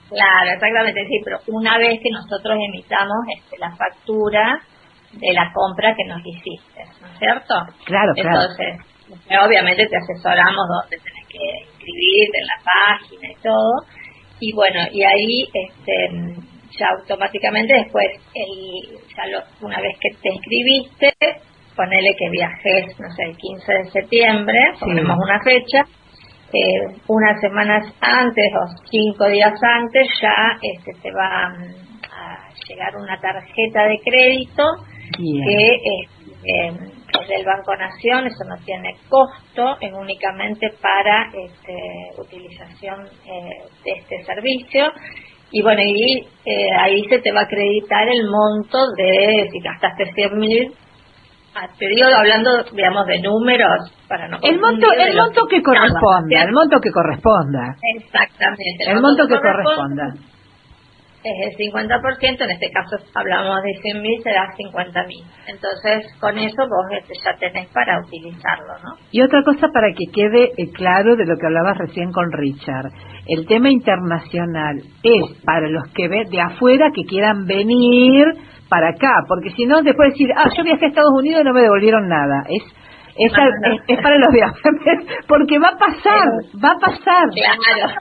Claro, 0.09 0.51
exactamente, 0.55 1.07
sí, 1.07 1.21
pero 1.25 1.39
una 1.47 1.79
vez 1.79 2.01
que 2.03 2.11
nosotros 2.11 2.59
emitamos 2.59 3.15
este, 3.39 3.59
la 3.59 3.71
factura 3.77 4.59
de 5.13 5.33
la 5.33 5.53
compra 5.55 5.95
que 5.95 6.05
nos 6.05 6.19
hiciste, 6.27 6.83
¿no 7.01 7.07
es 7.07 7.19
cierto? 7.21 7.55
Claro, 7.85 8.13
claro. 8.15 8.41
Entonces, 8.41 8.83
obviamente 9.47 9.87
te 9.87 9.97
asesoramos 9.99 10.67
dónde 10.67 10.99
tenés 10.99 11.29
que 11.29 11.47
inscribirte 11.63 12.39
en 12.43 12.47
la 12.51 12.59
página 12.67 13.31
y 13.31 13.41
todo, 13.41 13.87
y 14.41 14.53
bueno, 14.53 14.81
y 14.91 15.05
ahí 15.05 15.47
este, 15.47 16.43
ya 16.77 16.89
automáticamente 16.99 17.73
después, 17.73 18.09
el, 18.35 18.99
ya 19.15 19.47
una 19.61 19.81
vez 19.81 19.97
que 20.01 20.11
te 20.21 20.29
inscribiste, 20.29 21.15
ponele 21.77 22.15
que 22.19 22.31
viajes, 22.31 22.99
no 22.99 23.11
sé, 23.11 23.25
el 23.25 23.37
15 23.37 23.73
de 23.73 23.91
septiembre, 23.91 24.59
ponemos 24.81 25.17
una 25.19 25.41
fecha, 25.43 25.85
eh, 26.53 27.01
unas 27.09 27.41
semanas 27.41 27.87
antes 28.01 28.45
o 28.53 28.67
cinco 28.91 29.27
días 29.29 29.55
antes 29.63 30.07
ya 30.21 30.59
este, 30.61 30.93
te 31.01 31.11
va 31.11 31.49
mm, 31.49 32.05
a 32.13 32.49
llegar 32.69 32.95
una 32.97 33.19
tarjeta 33.19 33.85
de 33.85 33.99
crédito 34.05 34.63
que 35.17 35.67
eh, 36.45 36.73
es 37.23 37.29
del 37.29 37.45
Banco 37.47 37.75
Nación, 37.75 38.27
eso 38.27 38.45
no 38.47 38.57
tiene 38.67 38.97
costo, 39.09 39.79
es 39.81 39.93
únicamente 39.95 40.71
para 40.83 41.31
este, 41.33 41.75
utilización 42.19 43.07
eh, 43.27 43.65
de 43.85 43.93
este 43.93 44.23
servicio. 44.25 44.93
Y 45.53 45.63
bueno, 45.63 45.83
y 45.83 46.27
ahí 46.79 47.05
se 47.09 47.19
te 47.21 47.31
va 47.31 47.41
a 47.41 47.45
acreditar 47.45 48.09
el 48.09 48.27
monto 48.29 48.79
de, 48.97 49.49
si 49.51 49.61
gastaste 49.61 50.13
100 50.15 50.39
mil 50.39 50.75
Ah, 51.55 51.69
te 51.79 51.87
digo 51.87 52.09
hablando, 52.09 52.65
digamos, 52.73 53.07
de 53.07 53.21
números 53.21 53.93
para 54.09 54.27
no 54.27 54.39
el 54.43 54.59
monto 54.59 54.87
el 54.93 55.15
monto 55.15 55.47
que 55.51 55.63
corresponda, 55.63 56.45
el 56.45 56.53
monto 56.53 56.81
que 56.81 56.91
corresponda. 56.91 57.77
Exactamente. 57.97 58.85
El, 58.89 59.01
monto, 59.03 59.29
que 59.29 59.39
corresponda. 59.39 60.15
Es 61.25 61.53
el 61.53 61.73
50%, 61.73 62.45
en 62.45 62.51
este 62.51 62.71
caso 62.71 62.97
hablamos 63.15 63.63
de 63.63 63.75
100 63.81 64.03
mil, 64.03 64.23
se 64.23 64.31
da 64.31 64.51
50 64.57 65.07
mil. 65.07 65.23
Entonces, 65.47 66.11
con 66.19 66.39
eso 66.39 66.63
vos 66.63 66.99
este, 66.99 67.15
ya 67.23 67.37
tenés 67.39 67.69
para 67.69 68.01
utilizarlo, 68.01 68.73
¿no? 68.83 68.97
Y 69.13 69.21
otra 69.21 69.43
cosa 69.45 69.69
para 69.73 69.89
que 69.93 70.11
quede 70.13 70.53
eh, 70.57 70.73
claro 70.73 71.17
de 71.17 71.27
lo 71.27 71.37
que 71.37 71.47
hablabas 71.47 71.79
recién 71.79 72.11
con 72.13 72.33
Richard. 72.33 72.91
El 73.29 73.47
tema 73.47 73.71
internacional 73.71 74.83
es 75.03 75.39
para 75.45 75.69
los 75.69 75.85
que 75.95 76.09
ven 76.09 76.29
de 76.31 76.41
afuera 76.41 76.91
que 76.95 77.05
quieran 77.05 77.45
venir 77.47 78.25
para 78.73 78.89
acá, 78.89 79.13
porque 79.29 79.51
si 79.51 79.67
no, 79.67 79.83
después 79.83 80.13
decir, 80.13 80.31
ah, 80.35 80.49
yo 80.57 80.65
viajé 80.65 80.87
a 80.87 80.89
Estados 80.89 81.13
Unidos 81.15 81.43
y 81.43 81.45
no 81.45 81.53
me 81.53 81.61
devolvieron 81.61 82.09
nada. 82.09 82.43
Es 82.49 82.63
es, 83.15 83.33
es, 83.89 83.99
para 84.01 84.17
los 84.17 84.33
viajes, 84.33 85.19
porque 85.29 85.59
va 85.59 85.69
a 85.69 85.77
pasar, 85.77 86.29
va 86.57 86.71
a 86.71 86.79
pasar. 86.79 87.29
Claro. 87.35 88.01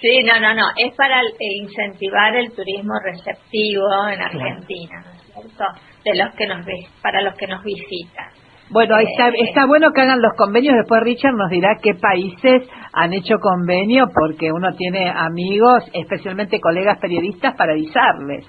Sí, 0.00 0.22
no, 0.22 0.38
no, 0.38 0.54
no, 0.54 0.66
es 0.76 0.94
para 0.94 1.20
eh, 1.20 1.58
incentivar 1.60 2.36
el 2.36 2.52
turismo 2.52 2.94
receptivo 3.04 3.82
en 4.06 4.22
Argentina, 4.22 5.02
¿no 5.04 5.10
es 5.10 5.22
cierto? 5.34 5.64
De 6.04 6.14
los 6.14 6.32
que 6.36 6.46
nos 6.46 6.64
para 7.02 7.22
los 7.22 7.34
que 7.34 7.48
nos 7.48 7.64
visitan. 7.64 8.26
Bueno, 8.70 8.96
está, 8.98 9.30
eh, 9.30 9.42
está 9.48 9.66
bueno 9.66 9.90
que 9.92 10.02
hagan 10.02 10.22
los 10.22 10.34
convenios. 10.36 10.76
Después 10.76 11.02
Richard 11.02 11.34
nos 11.34 11.50
dirá 11.50 11.76
qué 11.82 11.94
países 11.94 12.68
han 12.92 13.12
hecho 13.14 13.38
convenio, 13.40 14.06
porque 14.14 14.52
uno 14.52 14.76
tiene 14.76 15.10
amigos, 15.10 15.90
especialmente 15.92 16.60
colegas 16.60 16.98
periodistas, 17.00 17.56
para 17.56 17.72
avisarles. 17.72 18.46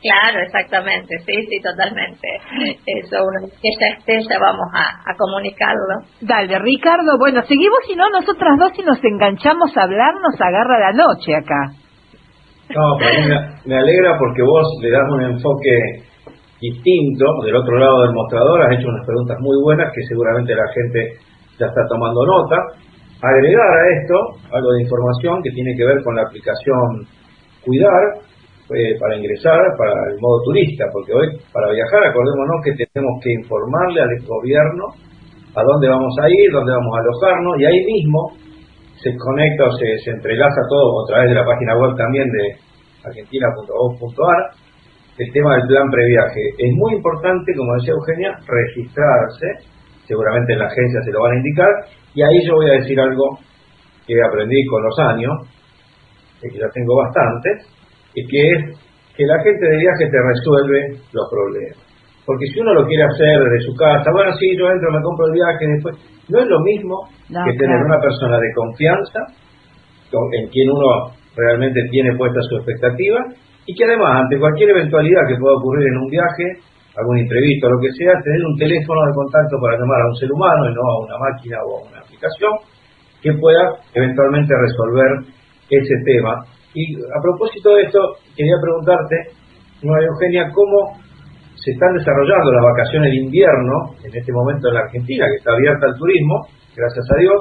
Claro, 0.00 0.38
exactamente, 0.46 1.18
sí, 1.26 1.34
sí, 1.42 1.60
totalmente. 1.60 2.28
Eso, 2.86 3.16
una 3.18 3.40
vez 3.42 3.54
que 3.60 3.70
ya 3.80 3.98
esté, 3.98 4.20
ya 4.30 4.38
vamos 4.38 4.68
a, 4.72 5.14
comunicarlo. 5.16 6.06
Dale, 6.20 6.58
Ricardo, 6.60 7.18
bueno, 7.18 7.42
seguimos, 7.42 7.80
si 7.86 7.96
no, 7.96 8.08
nosotras 8.10 8.58
dos 8.58 8.72
si 8.76 8.82
nos 8.82 9.02
enganchamos 9.02 9.76
a 9.76 9.82
hablar, 9.82 10.14
nos 10.22 10.40
agarra 10.40 10.78
la 10.78 10.92
noche 10.92 11.34
acá. 11.34 11.74
No, 12.70 12.98
me, 12.98 13.64
me 13.64 13.76
alegra 13.76 14.18
porque 14.18 14.42
vos 14.42 14.66
le 14.82 14.90
das 14.90 15.10
un 15.10 15.22
enfoque 15.22 16.04
distinto 16.60 17.42
del 17.44 17.56
otro 17.56 17.78
lado 17.78 18.02
del 18.02 18.12
mostrador, 18.12 18.62
has 18.62 18.78
hecho 18.78 18.88
unas 18.88 19.06
preguntas 19.06 19.36
muy 19.40 19.56
buenas 19.62 19.92
que 19.94 20.02
seguramente 20.06 20.54
la 20.54 20.68
gente 20.74 21.18
ya 21.58 21.66
está 21.66 21.82
tomando 21.88 22.24
nota. 22.24 22.56
Agregar 23.20 23.66
a 23.66 23.98
esto 23.98 24.14
algo 24.54 24.72
de 24.72 24.82
información 24.82 25.42
que 25.42 25.50
tiene 25.50 25.74
que 25.76 25.84
ver 25.84 26.04
con 26.04 26.14
la 26.14 26.22
aplicación 26.22 27.06
Cuidar, 27.64 28.22
eh, 28.74 28.96
para 29.00 29.16
ingresar 29.16 29.58
para 29.76 30.12
el 30.12 30.20
modo 30.20 30.42
turista, 30.44 30.84
porque 30.92 31.12
hoy 31.12 31.28
para 31.52 31.72
viajar 31.72 32.04
acordémonos 32.04 32.60
que 32.64 32.72
tenemos 32.76 33.20
que 33.22 33.32
informarle 33.32 34.00
al 34.02 34.14
gobierno 34.26 34.84
a 35.54 35.62
dónde 35.62 35.88
vamos 35.88 36.14
a 36.20 36.28
ir, 36.28 36.52
dónde 36.52 36.72
vamos 36.72 36.92
a 36.94 37.00
alojarnos, 37.00 37.58
y 37.58 37.64
ahí 37.64 37.84
mismo 37.84 38.32
se 39.02 39.16
conecta 39.16 39.64
o 39.64 39.72
se, 39.72 39.98
se 40.04 40.10
entrelaza 40.10 40.60
todo 40.68 41.04
a 41.04 41.06
través 41.06 41.30
de 41.30 41.34
la 41.34 41.44
página 41.44 41.76
web 41.78 41.96
también 41.96 42.28
de 42.30 42.56
argentina.gov.ar 43.04 44.68
el 45.18 45.32
tema 45.32 45.56
del 45.56 45.66
plan 45.66 45.90
previaje. 45.90 46.40
Es 46.58 46.72
muy 46.74 46.94
importante, 46.94 47.52
como 47.56 47.74
decía 47.74 47.92
Eugenia, 47.92 48.38
registrarse, 48.46 49.66
seguramente 50.06 50.52
en 50.52 50.60
la 50.60 50.66
agencia 50.66 51.02
se 51.02 51.10
lo 51.10 51.22
van 51.22 51.32
a 51.32 51.36
indicar, 51.36 51.68
y 52.14 52.22
ahí 52.22 52.46
yo 52.46 52.54
voy 52.54 52.70
a 52.70 52.78
decir 52.78 52.98
algo 53.00 53.38
que 54.06 54.14
aprendí 54.22 54.64
con 54.66 54.82
los 54.82 54.98
años, 54.98 55.32
que 56.40 56.56
ya 56.56 56.68
tengo 56.72 56.96
bastantes, 56.96 57.66
y 58.18 58.26
que 58.26 58.42
es 58.50 58.60
que 59.16 59.26
la 59.26 59.38
gente 59.42 59.62
de 59.66 59.76
viaje 59.78 60.10
te 60.10 60.20
resuelve 60.22 60.78
los 61.12 61.26
problemas. 61.30 61.78
Porque 62.26 62.46
si 62.52 62.60
uno 62.60 62.74
lo 62.74 62.86
quiere 62.86 63.04
hacer 63.04 63.40
desde 63.40 63.66
su 63.66 63.74
casa, 63.74 64.10
bueno, 64.12 64.32
sí, 64.36 64.54
yo 64.58 64.68
entro, 64.68 64.92
me 64.92 65.02
compro 65.02 65.26
el 65.26 65.32
viaje, 65.32 65.64
después, 65.64 65.96
no 66.28 66.38
es 66.38 66.46
lo 66.46 66.60
mismo 66.60 67.08
que 67.24 67.56
tener 67.56 67.78
una 67.82 67.98
persona 67.98 68.36
de 68.38 68.52
confianza, 68.54 69.20
en 70.32 70.48
quien 70.48 70.70
uno 70.70 71.14
realmente 71.34 71.80
tiene 71.90 72.16
puesta 72.16 72.40
su 72.42 72.56
expectativa, 72.56 73.24
y 73.64 73.74
que 73.74 73.84
además, 73.84 74.22
ante 74.24 74.38
cualquier 74.38 74.70
eventualidad 74.70 75.24
que 75.26 75.40
pueda 75.40 75.56
ocurrir 75.56 75.88
en 75.88 75.96
un 75.98 76.08
viaje, 76.10 76.44
algún 76.96 77.18
imprevisto, 77.18 77.70
lo 77.70 77.80
que 77.80 77.92
sea, 77.92 78.12
tener 78.22 78.44
un 78.44 78.56
teléfono 78.58 79.00
de 79.06 79.14
contacto 79.14 79.56
para 79.60 79.78
llamar 79.78 80.02
a 80.02 80.08
un 80.08 80.16
ser 80.16 80.30
humano 80.32 80.68
y 80.68 80.74
no 80.74 80.82
a 80.84 80.96
una 81.04 81.16
máquina 81.16 81.58
o 81.64 81.78
a 81.78 81.88
una 81.88 81.98
aplicación 82.00 82.52
que 83.22 83.32
pueda 83.34 83.72
eventualmente 83.94 84.52
resolver 84.52 85.32
ese 85.70 85.94
tema 86.04 86.44
y 86.74 86.96
a 86.96 87.20
propósito 87.22 87.74
de 87.74 87.82
esto, 87.82 87.98
quería 88.36 88.56
preguntarte, 88.60 89.32
Nueva 89.82 90.04
Eugenia, 90.04 90.50
¿cómo 90.52 91.00
se 91.54 91.72
están 91.72 91.94
desarrollando 91.94 92.52
las 92.52 92.64
vacaciones 92.64 93.10
de 93.10 93.18
invierno 93.24 93.94
en 94.04 94.12
este 94.14 94.32
momento 94.32 94.68
en 94.68 94.74
la 94.74 94.80
Argentina, 94.80 95.26
que 95.26 95.38
está 95.38 95.52
abierta 95.52 95.86
al 95.86 95.96
turismo, 95.96 96.46
gracias 96.76 97.06
a 97.10 97.16
Dios? 97.20 97.38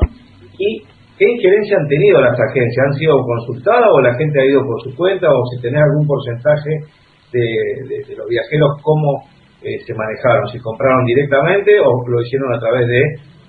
¿Y 0.57 0.81
qué 1.17 1.25
injerencia 1.29 1.77
han 1.77 1.87
tenido 1.87 2.21
las 2.21 2.39
agencias? 2.39 2.85
¿Han 2.87 2.93
sido 2.93 3.21
consultadas 3.21 3.89
o 3.91 4.01
la 4.01 4.15
gente 4.15 4.41
ha 4.41 4.45
ido 4.45 4.61
por 4.63 4.81
su 4.81 4.95
cuenta 4.95 5.27
o 5.29 5.45
si 5.53 5.61
tenés 5.61 5.81
algún 5.81 6.07
porcentaje 6.07 6.71
de, 7.33 8.15
los 8.15 8.27
viajeros, 8.27 8.79
cómo 8.81 9.25
eh, 9.61 9.79
se 9.85 9.93
manejaron? 9.93 10.47
¿Si 10.49 10.59
compraron 10.59 11.05
directamente 11.05 11.79
o 11.79 11.89
lo 12.07 12.21
hicieron 12.21 12.53
a 12.53 12.59
través 12.59 12.87
de 12.87 13.01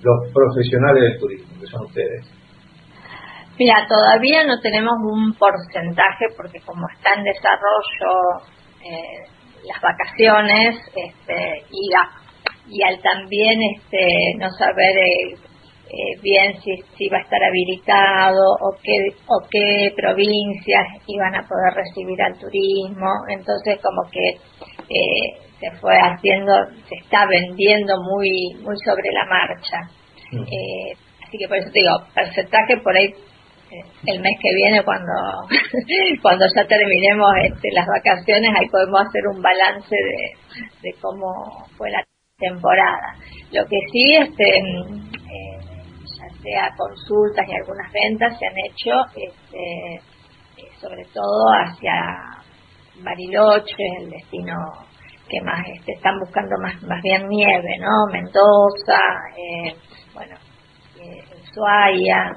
los 0.03 0.33
profesionales 0.33 1.03
del 1.03 1.19
turismo, 1.19 1.49
que 1.59 1.67
son 1.67 1.85
ustedes? 1.85 2.38
Mira, 3.59 3.85
todavía 3.89 4.45
no 4.45 4.61
tenemos 4.61 4.93
un 5.03 5.33
porcentaje 5.33 6.27
porque 6.37 6.61
como 6.61 6.87
está 6.95 7.15
en 7.15 7.25
desarrollo 7.25 8.39
eh, 8.79 9.27
las 9.67 9.81
vacaciones 9.81 10.77
este, 10.95 11.65
y, 11.69 11.91
y 12.69 12.83
al 12.83 13.01
también 13.01 13.59
este, 13.75 14.07
no 14.37 14.49
saber 14.51 14.97
eh, 14.97 15.35
eh, 15.89 16.19
bien 16.23 16.53
si, 16.61 16.71
si 16.97 17.09
va 17.09 17.17
a 17.17 17.21
estar 17.21 17.43
habilitado 17.43 18.39
o 18.61 18.77
qué, 18.81 19.13
o 19.27 19.45
qué 19.51 19.93
provincias 19.93 20.87
iban 21.07 21.35
a 21.35 21.45
poder 21.45 21.73
recibir 21.75 22.21
al 22.21 22.39
turismo, 22.39 23.09
entonces 23.27 23.77
como 23.81 24.09
que 24.09 24.39
se 25.59 25.71
fue 25.81 25.99
haciendo, 25.99 26.53
se 26.87 26.95
está 26.95 27.25
vendiendo 27.25 27.95
muy, 28.01 28.55
muy 28.63 28.77
sobre 28.85 29.11
la 29.11 29.25
marcha. 29.25 29.81
Mm. 30.31 30.43
así 31.27 31.37
que 31.37 31.47
por 31.47 31.57
eso 31.57 31.69
te 31.73 31.79
digo, 31.79 31.97
porcentaje 32.15 32.77
por 32.77 32.95
ahí 32.95 33.13
el 34.05 34.19
mes 34.21 34.33
que 34.41 34.55
viene 34.55 34.83
cuando 34.83 35.13
cuando 36.21 36.45
ya 36.55 36.65
terminemos 36.65 37.29
este, 37.43 37.69
las 37.71 37.87
vacaciones 37.87 38.51
ahí 38.55 38.67
podemos 38.69 39.01
hacer 39.01 39.21
un 39.27 39.41
balance 39.41 39.95
de, 40.81 40.93
cómo 41.01 41.65
fue 41.77 41.91
la 41.91 42.03
temporada. 42.37 43.15
Lo 43.51 43.65
que 43.65 43.77
sí 43.91 44.15
este 44.15 44.57
eh, 44.57 45.59
ya 46.17 46.29
sea 46.41 46.75
consultas 46.75 47.47
y 47.47 47.53
algunas 47.53 47.91
ventas 47.91 48.37
se 48.39 48.45
han 48.47 48.55
hecho 48.65 48.91
este, 49.15 49.93
eh, 49.95 50.71
sobre 50.79 51.03
todo 51.13 51.45
hacia 51.63 51.93
Bariloche 53.03 53.83
el 53.99 54.09
destino 54.09 54.55
que 55.29 55.41
más 55.41 55.63
este, 55.75 55.93
están 55.93 56.19
buscando 56.19 56.55
más 56.61 56.81
más 56.83 57.01
bien 57.03 57.27
nieve 57.27 57.77
no 57.79 58.11
Mendoza 58.11 58.99
eh, 59.37 59.75
bueno 60.13 60.35
Ushuaia 61.43 62.35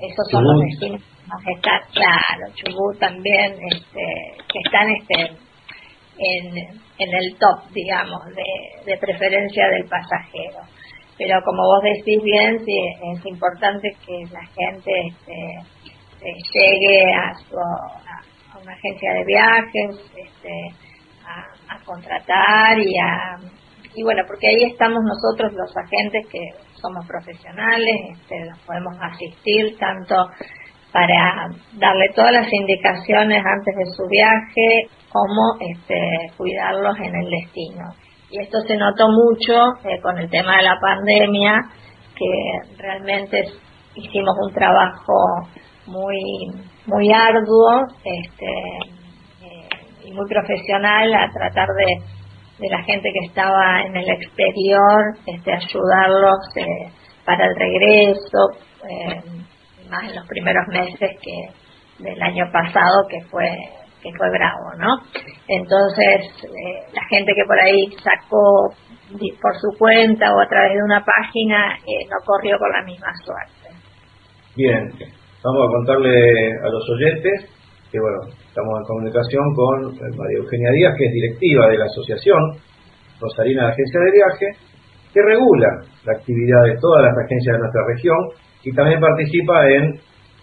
esos 0.00 0.26
son 0.30 0.44
los 0.44 0.60
destinos 0.60 1.02
más 1.26 1.40
están, 1.56 1.80
claro, 1.92 2.52
Chubut 2.54 2.98
también, 2.98 3.54
este, 3.72 4.04
que 4.52 4.58
están 4.64 4.90
este, 4.90 5.36
en, 6.18 6.56
en 6.98 7.14
el 7.14 7.36
top, 7.38 7.72
digamos, 7.72 8.20
de, 8.34 8.90
de 8.92 8.98
preferencia 8.98 9.68
del 9.68 9.88
pasajero. 9.88 10.60
Pero 11.16 11.40
como 11.44 11.62
vos 11.62 11.82
decís 11.82 12.22
bien, 12.22 12.58
sí, 12.64 12.76
es 13.14 13.26
importante 13.26 13.88
que 14.04 14.24
la 14.32 14.44
gente 14.46 14.90
este, 15.06 16.28
eh, 16.28 16.36
llegue 16.52 17.14
a, 17.14 17.34
su, 17.34 17.56
a, 17.56 18.58
una 18.60 18.72
agencia 18.72 19.12
de 19.14 19.24
viajes 19.24 20.12
este, 20.16 20.68
a, 21.24 21.74
a 21.74 21.84
contratar 21.84 22.78
y 22.80 22.96
a 22.98 23.38
y 23.96 24.02
bueno, 24.02 24.22
porque 24.26 24.48
ahí 24.48 24.64
estamos 24.64 25.02
nosotros 25.04 25.52
los 25.52 25.70
agentes 25.76 26.26
que 26.26 26.40
somos 26.84 27.06
profesionales, 27.06 27.96
este, 28.12 28.44
los 28.44 28.58
podemos 28.60 28.94
asistir 29.00 29.78
tanto 29.78 30.14
para 30.92 31.48
darle 31.72 32.06
todas 32.14 32.32
las 32.32 32.52
indicaciones 32.52 33.42
antes 33.44 33.74
de 33.74 33.86
su 33.96 34.06
viaje 34.08 34.88
como 35.08 35.56
este, 35.60 35.98
cuidarlos 36.36 36.96
en 36.98 37.14
el 37.14 37.30
destino. 37.30 37.84
Y 38.30 38.42
esto 38.42 38.60
se 38.66 38.76
notó 38.76 39.08
mucho 39.08 39.54
eh, 39.88 40.00
con 40.02 40.18
el 40.18 40.28
tema 40.28 40.58
de 40.58 40.62
la 40.62 40.78
pandemia, 40.80 41.62
que 42.16 42.76
realmente 42.78 43.44
hicimos 43.94 44.34
un 44.46 44.52
trabajo 44.52 45.48
muy 45.86 46.20
muy 46.86 47.10
arduo 47.12 47.86
este, 48.04 48.46
eh, 49.42 49.68
y 50.04 50.12
muy 50.12 50.28
profesional 50.28 51.14
a 51.14 51.30
tratar 51.32 51.68
de 51.68 52.23
de 52.64 52.70
la 52.70 52.82
gente 52.84 53.10
que 53.12 53.26
estaba 53.26 53.82
en 53.82 53.94
el 53.94 54.08
exterior, 54.08 55.02
este, 55.26 55.52
ayudarlos 55.52 56.38
eh, 56.56 56.90
para 57.26 57.46
el 57.46 57.54
regreso, 57.56 58.38
eh, 58.88 59.20
más 59.90 60.08
en 60.08 60.16
los 60.16 60.26
primeros 60.26 60.66
meses 60.68 61.10
que 61.20 62.02
del 62.02 62.20
año 62.22 62.50
pasado 62.50 63.06
que 63.08 63.20
fue 63.30 63.48
que 64.02 64.10
fue 64.18 64.28
bravo, 64.30 64.72
¿no? 64.78 64.96
Entonces 65.48 66.44
eh, 66.44 66.92
la 66.92 67.04
gente 67.08 67.32
que 67.34 67.44
por 67.46 67.58
ahí 67.60 67.86
sacó 68.02 68.74
por 69.40 69.54
su 69.60 69.78
cuenta 69.78 70.34
o 70.34 70.40
a 70.40 70.48
través 70.48 70.72
de 70.72 70.82
una 70.82 71.04
página 71.04 71.76
no 72.10 72.16
corrió 72.24 72.58
con 72.58 72.70
la 72.72 72.82
misma 72.82 73.12
suerte. 73.24 73.76
Bien, 74.56 74.90
vamos 75.42 75.68
a 75.68 75.70
contarle 75.70 76.52
a 76.64 76.68
los 76.68 76.90
oyentes 76.90 77.50
que 77.94 78.00
bueno, 78.02 78.26
estamos 78.26 78.74
en 78.74 78.86
comunicación 78.90 79.54
con 79.54 79.94
eh, 79.94 80.10
María 80.18 80.42
Eugenia 80.42 80.74
Díaz, 80.74 80.98
que 80.98 81.06
es 81.06 81.12
directiva 81.14 81.70
de 81.70 81.78
la 81.78 81.84
Asociación 81.86 82.58
Rosarina 83.22 83.66
de 83.66 83.70
Agencias 83.70 84.02
de 84.02 84.10
Viaje, 84.18 84.46
que 85.14 85.22
regula 85.22 85.70
la 86.02 86.18
actividad 86.18 86.58
de 86.66 86.74
todas 86.82 87.06
las 87.06 87.14
agencias 87.22 87.54
de 87.54 87.60
nuestra 87.62 87.86
región 87.86 88.18
y 88.66 88.74
también 88.74 88.98
participa 88.98 89.70
en 89.70 89.94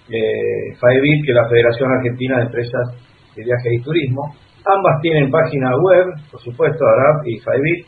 eh, 0.07 0.71
que 0.79 1.27
es 1.27 1.35
la 1.35 1.49
Federación 1.49 1.91
Argentina 1.91 2.37
de 2.39 2.43
Empresas 2.47 2.87
de 3.35 3.43
Viaje 3.43 3.67
y 3.75 3.83
Turismo. 3.83 4.31
Ambas 4.63 5.01
tienen 5.01 5.29
página 5.29 5.75
web, 5.75 6.07
por 6.31 6.39
supuesto, 6.39 6.85
ARAP 6.87 7.27
y 7.27 7.37
FAEBIT, 7.39 7.85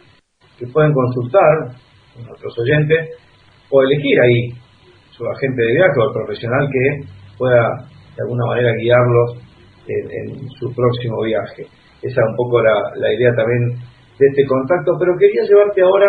que 0.60 0.68
pueden 0.74 0.92
consultar 0.92 1.72
nuestros 2.20 2.52
oyentes 2.60 3.16
o 3.72 3.82
elegir 3.82 4.20
ahí 4.20 4.52
su 5.12 5.24
agente 5.24 5.62
de 5.62 5.72
viaje 5.72 5.96
o 5.96 6.08
el 6.10 6.14
profesional 6.20 6.68
que 6.68 7.08
pueda 7.38 7.88
de 8.18 8.24
alguna 8.24 8.46
manera 8.46 8.76
guiarlos 8.76 9.43
en, 9.88 10.50
su 10.60 10.74
próximo 10.74 11.24
viaje. 11.24 11.64
Esa 12.02 12.22
es 12.22 12.28
un 12.30 12.36
poco 12.36 12.62
la, 12.62 13.14
idea 13.14 13.32
también 13.36 13.80
de 14.20 14.26
este 14.28 14.46
contacto, 14.46 14.96
pero 15.00 15.18
quería 15.18 15.44
llevarte 15.44 15.82
ahora, 15.82 16.08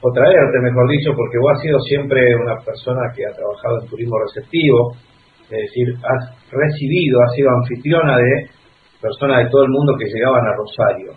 o 0.00 0.12
traerte, 0.12 0.58
mejor 0.60 0.88
dicho, 0.90 1.12
porque 1.16 1.38
vos 1.38 1.52
has 1.54 1.62
sido 1.62 1.78
siempre 1.80 2.20
una 2.36 2.56
persona 2.60 3.10
que 3.14 3.24
ha 3.26 3.32
trabajado 3.32 3.80
en 3.82 3.88
turismo 3.88 4.16
receptivo, 4.20 4.94
es 5.50 5.60
decir, 5.68 5.88
has 6.02 6.50
recibido, 6.50 7.22
has 7.22 7.32
sido 7.34 7.50
anfitriona 7.50 8.16
de 8.18 8.48
personas 9.00 9.44
de 9.44 9.50
todo 9.50 9.64
el 9.64 9.70
mundo 9.70 9.94
que 9.98 10.06
llegaban 10.06 10.44
a 10.46 10.56
Rosario. 10.56 11.12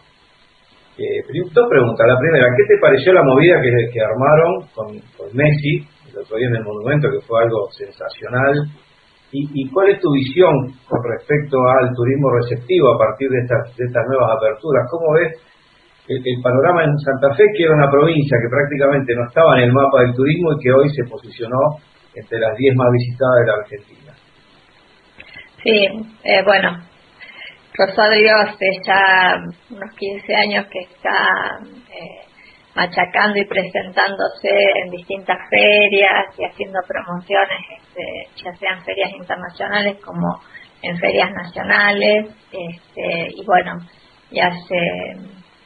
Eh, 0.97 1.21
dos 1.53 1.69
preguntas. 1.69 2.07
La 2.07 2.17
primera, 2.17 2.47
¿qué 2.57 2.63
te 2.67 2.81
pareció 2.81 3.13
la 3.13 3.23
movida 3.23 3.61
que, 3.61 3.69
que 3.93 4.01
armaron 4.01 4.65
con, 4.73 4.87
con 5.15 5.29
Messi 5.31 5.85
el 6.09 6.17
otro 6.17 6.37
día 6.37 6.47
en 6.47 6.55
el 6.55 6.63
monumento, 6.63 7.07
que 7.11 7.21
fue 7.21 7.43
algo 7.43 7.69
sensacional? 7.71 8.65
¿Y, 9.31 9.69
cuál 9.69 9.89
es 9.89 9.99
tu 9.99 10.09
visión 10.13 10.71
con 10.87 11.03
respecto 11.03 11.57
al 11.67 11.93
turismo 11.93 12.31
receptivo 12.31 12.95
a 12.95 12.97
partir 12.97 13.29
de 13.29 13.39
estas, 13.43 13.75
de 13.75 13.85
estas 13.85 14.03
nuevas 14.07 14.37
aperturas? 14.37 14.87
¿Cómo 14.89 15.13
ves 15.19 15.35
el, 16.07 16.41
panorama 16.41 16.85
en 16.85 16.97
Santa 16.99 17.35
Fe, 17.35 17.43
que 17.55 17.63
era 17.63 17.75
una 17.75 17.91
provincia 17.91 18.37
que 18.41 18.49
prácticamente 18.49 19.13
no 19.15 19.27
estaba 19.27 19.57
en 19.57 19.65
el 19.65 19.73
mapa 19.73 20.01
del 20.01 20.15
turismo 20.15 20.53
y 20.53 20.63
que 20.63 20.71
hoy 20.71 20.89
se 20.95 21.03
posicionó 21.09 21.59
entre 22.15 22.39
las 22.39 22.55
10 22.55 22.75
más 22.75 22.87
visitadas 22.91 23.35
de 23.39 23.45
la 23.45 23.53
Argentina? 23.59 24.13
Sí, 25.61 25.87
eh, 26.23 26.43
bueno, 26.45 26.79
Rosario 27.73 28.31
hace 28.37 28.65
ya 28.85 29.35
unos 29.69 29.91
15 29.97 30.35
años 30.35 30.65
que 30.71 30.79
está 30.79 31.59
eh, 31.91 32.26
machacando 32.77 33.39
y 33.39 33.45
presentándose 33.45 34.51
en 34.83 34.91
distintas 34.91 35.37
ferias 35.49 36.27
y 36.37 36.45
haciendo 36.45 36.79
promociones, 36.87 37.59
este, 37.75 38.43
ya 38.43 38.53
sean 38.53 38.83
ferias 38.83 39.11
internacionales 39.13 39.97
como 40.05 40.39
en 40.83 40.95
ferias 40.99 41.31
nacionales. 41.31 42.27
Este, 42.51 43.29
y 43.35 43.43
bueno, 43.47 43.79
ya 44.29 44.49
hace 44.49 44.77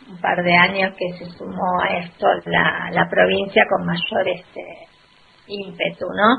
un 0.10 0.22
par 0.22 0.42
de 0.42 0.56
años 0.56 0.96
que 0.98 1.18
se 1.18 1.26
sumó 1.32 1.82
a 1.84 1.98
esto 1.98 2.28
la, 2.46 2.90
la 2.92 3.10
provincia 3.10 3.66
con 3.70 3.86
mayor 3.86 4.30
este, 4.30 4.64
ímpetu, 5.48 6.06
¿no? 6.16 6.38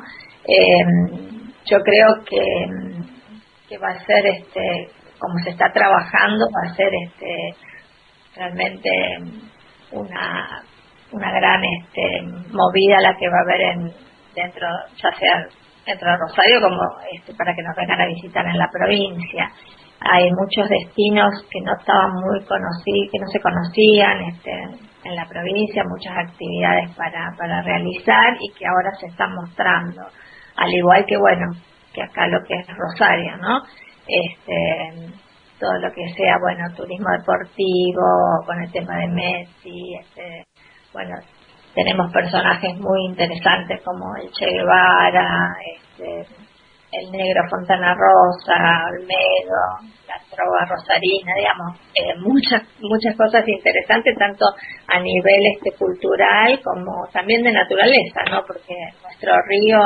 Em, 0.49 1.53
yo 1.67 1.79
creo 1.81 2.25
que, 2.25 2.43
que 3.69 3.77
va 3.77 3.91
a 3.91 4.05
ser, 4.07 4.27
este, 4.27 4.89
como 5.19 5.39
se 5.45 5.51
está 5.51 5.71
trabajando, 5.71 6.47
va 6.47 6.71
a 6.71 6.75
ser 6.75 6.91
este, 6.95 7.55
realmente 8.37 8.89
una, 9.93 10.63
una 11.13 11.33
gran 11.33 11.63
este, 11.65 12.23
movida 12.53 13.01
la 13.01 13.17
que 13.17 13.29
va 13.29 13.39
a 13.39 13.43
haber 13.43 13.61
en, 13.61 13.93
dentro, 14.35 14.67
ya 14.97 15.11
sea 15.13 15.47
dentro 15.87 16.11
de 16.11 16.17
Rosario 16.17 16.61
como 16.61 16.81
este, 17.13 17.35
para 17.35 17.55
que 17.55 17.63
nos 17.63 17.77
vengan 17.77 18.01
a 18.01 18.07
visitar 18.07 18.47
en 18.47 18.59
la 18.59 18.69
provincia. 18.71 19.51
Hay 20.01 20.31
muchos 20.33 20.69
destinos 20.69 21.31
que 21.51 21.61
no 21.61 21.75
estaban 21.79 22.13
muy 22.15 22.45
conocidos, 22.45 23.11
que 23.13 23.19
no 23.21 23.27
se 23.29 23.41
conocían 23.41 24.21
este, 24.23 24.53
en 25.05 25.15
la 25.15 25.27
provincia, 25.29 25.85
muchas 25.85 26.17
actividades 26.17 26.91
para, 26.97 27.35
para 27.39 27.63
realizar 27.63 28.37
y 28.41 28.53
que 28.53 28.67
ahora 28.67 28.91
se 28.99 29.07
están 29.07 29.35
mostrando. 29.35 30.03
Al 30.57 30.73
igual 30.73 31.05
que, 31.07 31.17
bueno, 31.17 31.53
que 31.93 32.03
acá 32.03 32.27
lo 32.27 32.43
que 32.45 32.55
es 32.55 32.67
Rosario, 32.77 33.37
¿no? 33.37 33.63
Este, 34.07 35.13
todo 35.63 35.79
lo 35.79 35.93
que 35.93 36.09
sea, 36.15 36.39
bueno, 36.41 36.75
turismo 36.75 37.09
deportivo, 37.17 38.03
con 38.45 38.61
el 38.61 38.73
tema 38.73 38.99
de 38.99 39.07
Messi, 39.07 39.95
este, 39.95 40.45
bueno, 40.93 41.15
tenemos 41.73 42.13
personajes 42.13 42.77
muy 42.79 43.05
interesantes 43.07 43.81
como 43.85 44.17
el 44.17 44.29
Che 44.33 44.45
Guevara, 44.45 45.55
este, 45.73 46.27
el 46.91 47.13
negro 47.13 47.43
Fontana 47.49 47.95
Rosa, 47.95 48.87
Olmedo, 48.91 49.95
la 50.09 50.19
trova 50.35 50.67
rosarina, 50.67 51.33
digamos, 51.37 51.79
eh, 51.95 52.19
muchas 52.19 52.63
muchas 52.81 53.17
cosas 53.17 53.47
interesantes 53.47 54.19
tanto 54.19 54.45
a 54.89 54.99
nivel 54.99 55.41
este 55.57 55.73
cultural 55.79 56.61
como 56.63 57.07
también 57.13 57.45
de 57.45 57.53
naturaleza, 57.53 58.21
¿no? 58.31 58.43
Porque 58.45 58.75
nuestro 59.01 59.33
río 59.47 59.79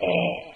eh, 0.00 0.54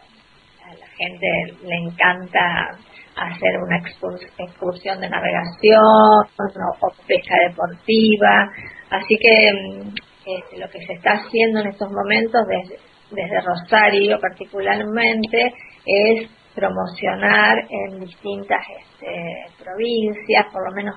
a 0.64 0.74
la 0.74 0.86
gente 0.96 1.28
le 1.62 1.76
encanta 1.76 2.78
hacer 3.18 3.58
una 3.62 3.78
excursión 3.78 5.00
de 5.00 5.08
navegación 5.08 5.80
o 5.82 7.06
pesca 7.06 7.34
deportiva. 7.48 8.50
Así 8.90 9.16
que 9.16 9.52
mm, 9.52 9.94
este, 10.26 10.58
lo 10.58 10.68
que 10.68 10.84
se 10.86 10.94
está 10.94 11.12
haciendo 11.12 11.60
en 11.60 11.68
estos 11.68 11.90
momentos 11.90 12.42
desde, 12.46 12.78
desde 13.10 13.40
Rosario 13.40 14.18
particularmente 14.20 15.54
es 15.84 16.28
promocionar 16.54 17.58
en 17.70 18.00
distintas 18.00 18.60
este, 18.80 19.64
provincias, 19.64 20.46
por 20.52 20.68
lo 20.68 20.74
menos 20.74 20.96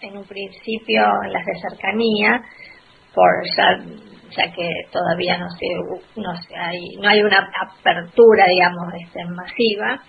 en 0.00 0.16
un 0.16 0.24
principio 0.24 1.02
en 1.24 1.32
las 1.32 1.44
de 1.44 1.68
cercanía, 1.68 2.42
por 3.14 3.30
ya, 3.56 3.78
ya 4.36 4.52
que 4.52 4.70
todavía 4.90 5.38
no 5.38 5.48
se, 5.50 6.20
no 6.20 6.34
se 6.42 6.56
hay 6.56 6.96
no 7.00 7.08
hay 7.08 7.22
una 7.22 7.50
apertura 7.60 8.46
digamos 8.46 8.94
este, 8.94 9.24
masiva 9.26 10.00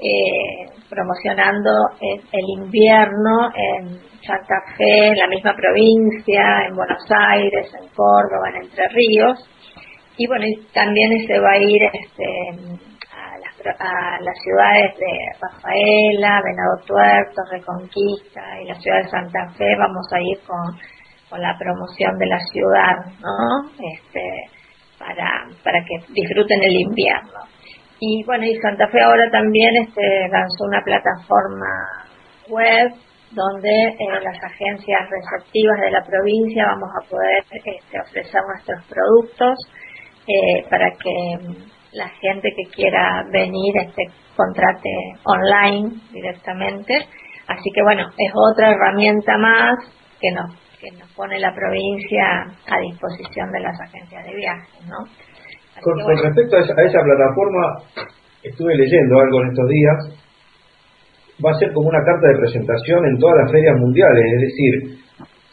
eh, 0.00 0.66
promocionando 0.88 1.70
el, 2.00 2.64
invierno 2.64 3.50
en 3.54 4.00
Santa 4.26 4.56
Fe, 4.76 5.08
en 5.08 5.18
la 5.18 5.28
misma 5.28 5.54
provincia, 5.54 6.64
en 6.66 6.74
Buenos 6.74 7.04
Aires, 7.10 7.70
en 7.74 7.88
Córdoba, 7.88 8.48
en 8.48 8.64
Entre 8.64 8.88
Ríos. 8.88 9.38
Y 10.16 10.26
bueno, 10.26 10.44
también 10.72 11.26
se 11.26 11.38
va 11.38 11.52
a 11.52 11.58
ir 11.58 11.82
este, 11.82 12.24
a, 13.78 14.20
las, 14.20 14.38
ciudades 14.42 14.96
de 14.96 15.12
Rafaela, 15.40 16.42
Venado 16.44 16.80
Tuerto, 16.86 17.42
Reconquista 17.50 18.60
y 18.62 18.68
la 18.68 18.74
ciudad 18.76 19.02
de 19.02 19.08
Santa 19.08 19.50
Fe. 19.56 19.76
Vamos 19.78 20.06
a 20.12 20.20
ir 20.20 20.38
con, 20.46 20.78
con 21.28 21.40
la 21.40 21.56
promoción 21.58 22.18
de 22.18 22.26
la 22.26 22.40
ciudad, 22.52 22.96
¿no? 23.20 23.70
Este, 23.78 24.50
para, 24.98 25.48
para 25.62 25.84
que 25.84 26.12
disfruten 26.12 26.62
el 26.62 26.76
invierno. 26.88 27.40
Y 28.00 28.24
bueno, 28.24 28.44
y 28.44 28.56
Santa 28.56 28.88
Fe 28.88 28.98
ahora 29.02 29.30
también 29.30 29.76
este, 29.76 30.28
lanzó 30.32 30.64
una 30.64 30.82
plataforma 30.82 32.06
web 32.48 32.92
donde 33.30 33.70
eh, 33.70 34.20
las 34.22 34.42
agencias 34.42 35.08
receptivas 35.10 35.80
de 35.80 35.90
la 35.90 36.02
provincia 36.02 36.64
vamos 36.66 36.88
a 36.96 37.08
poder 37.08 37.44
este, 37.52 38.00
ofrecer 38.00 38.40
nuestros 38.42 38.84
productos 38.86 39.58
eh, 40.26 40.64
para 40.70 40.90
que 40.92 41.36
la 41.92 42.08
gente 42.08 42.48
que 42.56 42.70
quiera 42.74 43.22
venir 43.30 43.76
este, 43.76 44.04
contrate 44.34 44.90
online 45.24 45.90
directamente. 46.10 47.06
Así 47.48 47.70
que 47.74 47.82
bueno, 47.82 48.08
es 48.16 48.32
otra 48.34 48.70
herramienta 48.70 49.36
más 49.36 49.76
que 50.18 50.30
nos, 50.32 50.54
que 50.80 50.90
nos 50.92 51.12
pone 51.12 51.38
la 51.38 51.54
provincia 51.54 52.46
a 52.66 52.78
disposición 52.80 53.52
de 53.52 53.60
las 53.60 53.78
agencias 53.78 54.24
de 54.24 54.34
viajes, 54.34 54.86
¿no? 54.86 55.04
Con, 55.82 55.96
respecto 56.22 56.56
a 56.56 56.60
esa, 56.60 57.00
plataforma, 57.02 57.82
estuve 58.42 58.76
leyendo 58.76 59.20
algo 59.20 59.42
en 59.42 59.48
estos 59.48 59.68
días, 59.68 59.98
va 61.44 61.50
a 61.52 61.58
ser 61.58 61.72
como 61.72 61.88
una 61.88 62.04
carta 62.04 62.28
de 62.28 62.38
presentación 62.38 63.04
en 63.06 63.18
todas 63.18 63.36
las 63.42 63.52
ferias 63.52 63.76
mundiales, 63.78 64.24
es 64.34 64.40
decir, 64.40 65.00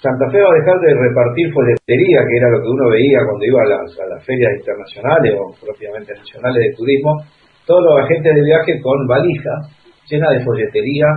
Santa 0.02 0.30
Fe 0.30 0.42
va 0.42 0.52
a 0.52 0.60
dejar 0.60 0.80
de 0.80 0.94
repartir 0.94 1.52
folletería, 1.54 2.20
que 2.28 2.38
era 2.38 2.50
lo 2.52 2.62
que 2.62 2.70
uno 2.70 2.90
veía 2.90 3.20
cuando 3.26 3.46
iba 3.46 3.62
a 3.62 3.66
las, 3.66 4.26
ferias 4.26 4.52
internacionales 4.60 5.34
o 5.40 5.66
propiamente 5.66 6.14
nacionales 6.14 6.70
de 6.70 6.76
turismo, 6.76 7.18
todos 7.66 7.84
los 7.84 8.06
agentes 8.06 8.36
de 8.36 8.44
viaje 8.44 8.82
con 8.82 9.08
valijas 9.08 9.74
llenas 10.10 10.38
de 10.38 10.46
folletería 10.46 11.08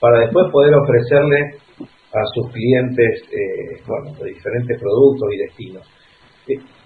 para 0.00 0.20
después 0.20 0.46
poder 0.52 0.74
ofrecerle 0.74 1.58
a 2.12 2.24
sus 2.34 2.50
clientes 2.52 3.22
eh, 3.30 3.82
bueno, 3.86 4.16
diferentes 4.24 4.80
productos 4.80 5.28
y 5.32 5.38
destinos. 5.38 5.86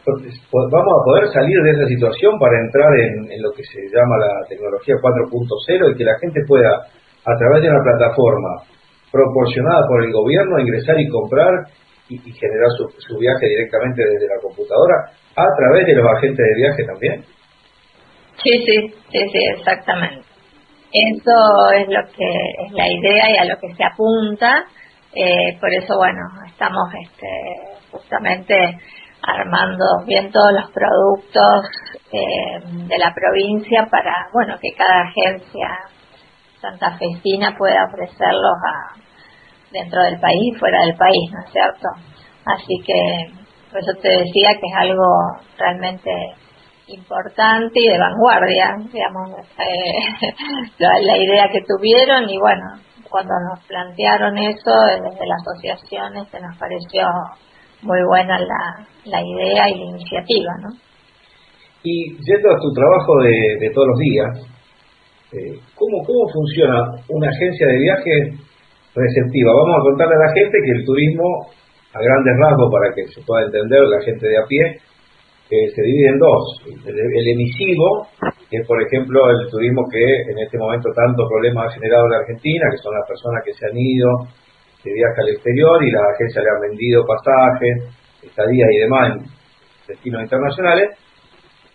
Eh, 0.05 0.37
vamos 0.53 0.93
a 1.01 1.05
poder 1.05 1.33
salir 1.33 1.57
de 1.63 1.71
esa 1.71 1.87
situación 1.89 2.39
para 2.39 2.61
entrar 2.61 2.93
en, 3.01 3.41
lo 3.41 3.51
que 3.53 3.65
se 3.65 3.89
llama 3.89 4.21
la 4.21 4.47
tecnología 4.47 4.97
4.0 5.01 5.93
y 5.93 5.97
que 5.97 6.05
la 6.05 6.19
gente 6.19 6.41
pueda, 6.47 6.85
a 7.25 7.35
través 7.39 7.63
de 7.63 7.71
una 7.71 7.83
plataforma 7.83 8.69
proporcionada 9.11 9.89
por 9.89 10.05
el 10.05 10.13
gobierno, 10.13 10.61
ingresar 10.61 11.01
y 11.01 11.09
comprar 11.09 11.69
y, 12.09 12.19
generar 12.19 12.69
su, 12.77 12.85
su, 13.01 13.17
viaje 13.19 13.49
directamente 13.49 14.05
desde 14.05 14.29
la 14.29 14.41
computadora 14.43 15.09
a 15.37 15.47
través 15.57 15.87
de 15.87 15.95
los 15.95 16.07
agentes 16.07 16.45
de 16.45 16.55
viaje 16.61 16.85
también. 16.85 17.25
Sí, 18.43 18.53
sí, 18.67 18.95
sí, 19.11 19.21
sí, 19.33 19.41
exactamente. 19.57 20.27
Eso 20.93 21.73
es 21.81 21.89
lo 21.89 22.03
que 22.13 22.29
es 22.67 22.73
la 22.73 22.87
idea 22.87 23.31
y 23.31 23.37
a 23.39 23.45
lo 23.47 23.59
que 23.59 23.73
se 23.75 23.85
apunta. 23.85 24.65
Eh, 25.15 25.57
por 25.59 25.73
eso, 25.73 25.97
bueno, 25.97 26.21
estamos 26.47 26.93
este, 26.93 27.27
justamente 27.91 28.55
armando 29.27 29.85
bien 30.07 30.31
todos 30.31 30.53
los 30.53 30.71
productos 30.71 31.67
eh, 32.13 32.61
de 32.89 32.99
la 32.99 33.13
provincia 33.15 33.87
para, 33.91 34.29
bueno, 34.33 34.57
que 34.61 34.73
cada 34.77 35.03
agencia 35.03 35.69
santafesina 36.61 37.57
pueda 37.57 37.87
ofrecerlos 37.87 38.57
a, 38.67 39.01
dentro 39.71 40.03
del 40.03 40.21
país 40.21 40.55
y 40.55 40.59
fuera 40.59 40.79
del 40.87 40.97
país, 40.97 41.31
¿no 41.33 41.41
es 41.45 41.53
cierto? 41.53 41.89
Así 42.47 42.81
que, 42.85 43.33
por 43.71 43.81
eso 43.81 43.93
te 44.01 44.09
decía 44.09 44.51
que 44.61 44.67
es 44.67 44.77
algo 44.77 45.05
realmente 45.59 46.11
importante 46.87 47.81
y 47.81 47.89
de 47.89 47.99
vanguardia, 47.99 48.77
digamos, 48.93 49.31
eh, 49.59 50.35
la, 50.79 51.17
idea 51.17 51.49
que 51.49 51.63
tuvieron 51.63 52.29
y 52.29 52.39
bueno, 52.39 52.79
cuando 53.11 53.33
nos 53.51 53.65
plantearon 53.65 54.37
eso 54.39 54.71
desde 55.03 55.27
la 55.27 55.37
asociación 55.37 56.27
se 56.31 56.41
nos 56.41 56.57
pareció 56.59 57.07
muy 57.85 58.03
buena 58.09 58.39
la, 58.39 58.87
la 59.05 59.21
idea 59.23 59.69
y 59.71 59.79
la 59.79 59.85
iniciativa, 59.85 60.53
¿no? 60.63 60.71
Y 61.85 62.17
yendo 62.17 62.49
a 62.51 62.59
tu 62.59 62.73
trabajo 62.73 63.13
de, 63.21 63.71
todos 63.75 63.89
los 63.89 63.99
días, 63.99 64.31
eh, 65.33 65.61
¿cómo, 65.77 66.01
¿cómo 66.03 66.25
funciona 66.33 66.97
una 67.11 67.29
agencia 67.29 67.67
de 67.67 67.77
viaje 67.77 68.41
receptiva? 68.97 69.53
Vamos 69.53 69.77
a 69.77 69.85
contarle 69.85 70.15
a 70.17 70.27
la 70.27 70.33
gente 70.33 70.57
que 70.65 70.73
el 70.81 70.85
turismo, 70.85 71.29
a 71.93 72.01
grandes 72.01 72.35
rasgos, 72.41 72.73
para 72.73 72.95
que 72.95 73.05
se 73.13 73.21
pueda 73.21 73.45
entender 73.45 73.83
la 73.85 74.01
gente 74.01 74.27
de 74.27 74.39
a 74.39 74.47
pie, 74.49 74.81
eh, 75.51 75.69
se 75.77 75.83
divide 75.83 76.09
en 76.09 76.19
dos. 76.19 76.65
El, 76.89 77.29
emisivo, 77.29 78.09
que 78.49 78.57
es 78.57 78.67
por 78.67 78.81
ejemplo 78.81 79.29
el 79.29 79.51
turismo 79.51 79.85
que 79.93 80.33
en 80.33 80.39
este 80.39 80.57
momento 80.57 80.89
tantos 80.97 81.29
problemas 81.29 81.69
ha 81.69 81.75
generado 81.75 82.07
en 82.07 82.13
la 82.13 82.19
Argentina, 82.25 82.65
que 82.73 82.79
son 82.79 82.95
las 82.95 83.07
personas 83.07 83.45
que 83.45 83.53
se 83.53 83.67
han 83.67 83.77
ido 83.77 84.09
de 84.85 84.93
viaje 84.93 85.21
al 85.21 85.29
exterior 85.29 85.83
y 85.83 85.91
las 85.91 86.03
agencias 86.15 86.45
le 86.45 86.51
han 86.51 86.61
vendido 86.69 87.05
pasajes, 87.07 87.75
estadías 88.23 88.69
y 88.71 88.79
demás 88.79 89.13
en 89.13 89.25
destinos 89.89 90.23
internacionales, 90.23 90.91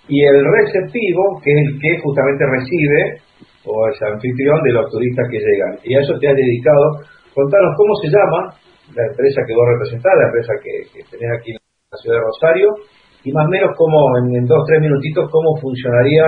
y 0.07 0.25
el 0.25 0.41
receptivo, 0.43 1.39
que 1.43 1.51
es 1.51 1.57
el 1.57 1.79
que 1.79 2.01
justamente 2.01 2.43
recibe 2.45 3.21
o 3.65 3.87
es 3.89 4.01
anfitrión 4.01 4.61
de 4.63 4.73
los 4.73 4.89
turistas 4.89 5.27
que 5.29 5.37
llegan. 5.37 5.77
Y 5.83 5.93
a 5.93 6.01
eso 6.01 6.17
te 6.17 6.27
has 6.27 6.35
dedicado. 6.35 7.05
Contanos 7.35 7.77
cómo 7.77 7.93
se 8.01 8.09
llama 8.09 8.49
la 8.95 9.05
empresa 9.05 9.41
que 9.45 9.53
vos 9.53 9.67
representás, 9.69 10.13
la 10.17 10.27
empresa 10.33 10.53
que, 10.63 11.05
tenés 11.13 11.29
aquí 11.37 11.51
en 11.53 11.61
la 11.61 11.97
ciudad 12.01 12.17
de 12.17 12.25
Rosario, 12.25 12.67
y 13.23 13.31
más 13.31 13.45
o 13.45 13.49
menos 13.49 13.71
cómo, 13.77 14.17
en, 14.17 14.45
dos, 14.45 14.65
tres 14.65 14.81
minutitos, 14.81 15.29
cómo 15.29 15.55
funcionaría 15.61 16.25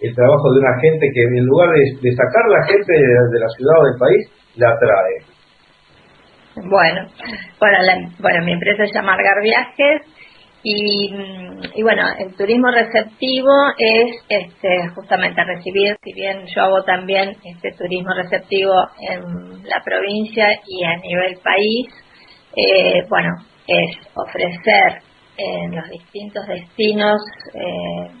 el 0.00 0.14
trabajo 0.14 0.50
de 0.50 0.58
un 0.58 0.66
agente 0.66 1.06
que 1.14 1.22
en 1.22 1.44
lugar 1.44 1.70
de, 1.70 2.10
sacar 2.16 2.48
la 2.48 2.66
gente 2.66 2.92
de, 2.92 3.38
la 3.38 3.48
ciudad 3.54 3.78
o 3.78 3.84
del 3.86 3.98
país, 3.98 4.22
la 4.56 4.74
trae. 4.78 5.29
Bueno, 6.64 7.08
bueno, 8.18 8.44
mi 8.44 8.52
empresa 8.52 8.86
se 8.86 8.92
llama 8.92 9.14
Argar 9.14 9.42
Viajes 9.42 10.02
y, 10.62 11.10
y, 11.74 11.82
bueno, 11.82 12.02
el 12.18 12.36
turismo 12.36 12.70
receptivo 12.70 13.50
es 13.78 14.16
este, 14.28 14.88
justamente 14.94 15.42
recibir, 15.42 15.96
si 16.02 16.12
bien 16.12 16.44
yo 16.54 16.62
hago 16.62 16.82
también 16.82 17.34
este 17.44 17.72
turismo 17.72 18.12
receptivo 18.14 18.74
en 19.08 19.62
la 19.64 19.82
provincia 19.82 20.48
y 20.66 20.84
a 20.84 20.96
nivel 20.96 21.38
país, 21.42 21.86
eh, 22.56 23.06
bueno, 23.08 23.30
es 23.66 23.96
ofrecer 24.14 25.02
en 25.38 25.76
los 25.76 25.88
distintos 25.88 26.46
destinos 26.46 27.22
eh, 27.54 28.20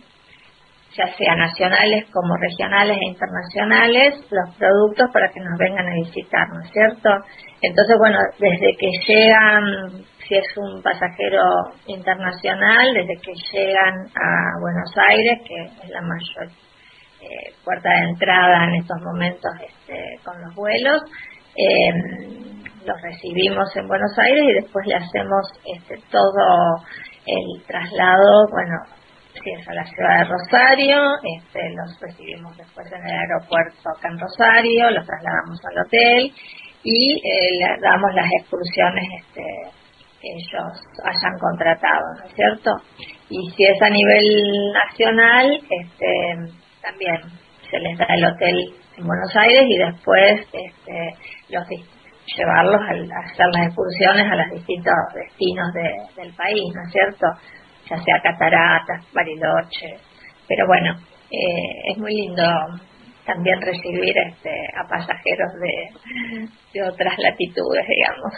ya 0.96 1.06
sea 1.16 1.36
nacionales 1.36 2.06
como 2.12 2.36
regionales 2.36 2.98
e 3.00 3.08
internacionales, 3.08 4.14
los 4.30 4.56
productos 4.56 5.08
para 5.12 5.28
que 5.28 5.40
nos 5.40 5.58
vengan 5.58 5.86
a 5.86 5.94
visitar, 5.94 6.48
¿no 6.48 6.60
es 6.62 6.70
cierto? 6.72 7.10
Entonces, 7.62 7.96
bueno, 7.98 8.18
desde 8.38 8.74
que 8.78 8.90
llegan, 9.06 10.04
si 10.26 10.34
es 10.34 10.46
un 10.56 10.82
pasajero 10.82 11.42
internacional, 11.86 12.94
desde 12.94 13.20
que 13.20 13.34
llegan 13.52 14.06
a 14.14 14.60
Buenos 14.60 14.90
Aires, 15.08 15.40
que 15.46 15.84
es 15.84 15.90
la 15.90 16.00
mayor 16.00 16.48
eh, 17.20 17.52
puerta 17.62 17.90
de 17.90 18.08
entrada 18.10 18.64
en 18.64 18.74
estos 18.76 18.96
momentos 19.02 19.52
este, 19.60 20.18
con 20.24 20.40
los 20.40 20.54
vuelos, 20.54 21.02
eh, 21.54 21.92
los 22.86 23.02
recibimos 23.02 23.76
en 23.76 23.88
Buenos 23.88 24.18
Aires 24.18 24.44
y 24.48 24.62
después 24.62 24.86
le 24.86 24.94
hacemos 24.94 25.52
este, 25.76 25.96
todo 26.10 26.76
el 27.26 27.62
traslado, 27.66 28.48
bueno, 28.50 28.76
si 29.34 29.50
es 29.50 29.68
a 29.68 29.74
la 29.74 29.84
ciudad 29.84 30.18
de 30.18 30.24
Rosario, 30.24 30.98
este, 31.36 31.60
los 31.76 32.00
recibimos 32.00 32.56
después 32.56 32.86
en 32.90 33.06
el 33.06 33.18
aeropuerto 33.18 33.90
acá 33.90 34.08
en 34.08 34.18
Rosario, 34.18 34.90
los 34.92 35.06
trasladamos 35.06 35.60
al 35.70 35.86
hotel 35.86 36.32
y 36.82 37.12
eh, 37.12 37.58
le 37.58 37.80
damos 37.80 38.14
las 38.14 38.26
excursiones 38.40 39.04
este, 39.18 39.42
que 40.20 40.28
ellos 40.28 40.82
hayan 41.04 41.38
contratado, 41.38 42.04
¿no 42.18 42.24
es 42.26 42.34
cierto? 42.34 42.70
Y 43.28 43.50
si 43.50 43.64
es 43.64 43.82
a 43.82 43.90
nivel 43.90 44.72
nacional, 44.72 45.60
este, 45.68 46.06
también 46.82 47.16
se 47.70 47.78
les 47.78 47.98
da 47.98 48.06
el 48.14 48.24
hotel 48.24 48.74
en 48.96 49.06
Buenos 49.06 49.36
Aires 49.36 49.64
y 49.68 49.78
después 49.78 50.40
este, 50.52 51.14
los 51.48 51.64
llevarlos 52.36 52.80
a, 52.80 53.24
hacer 53.24 53.46
las 53.52 53.66
excursiones 53.66 54.30
a 54.30 54.36
los 54.36 54.50
distintos 54.50 54.94
destinos 55.14 55.72
del 56.16 56.32
país, 56.34 56.64
¿no 56.74 56.82
es 56.82 56.92
cierto? 56.92 57.26
ya 57.90 57.96
sea 57.96 58.20
cataratas, 58.22 59.04
Bariloche, 59.12 59.96
pero 60.46 60.66
bueno, 60.66 60.94
eh, 61.30 61.92
es 61.92 61.98
muy 61.98 62.14
lindo 62.14 62.42
también 63.34 63.60
recibir 63.62 64.14
este, 64.26 64.50
a 64.74 64.82
pasajeros 64.88 65.50
de, 65.62 65.74
de 66.74 66.80
otras 66.82 67.14
latitudes, 67.18 67.84
digamos. 67.86 68.32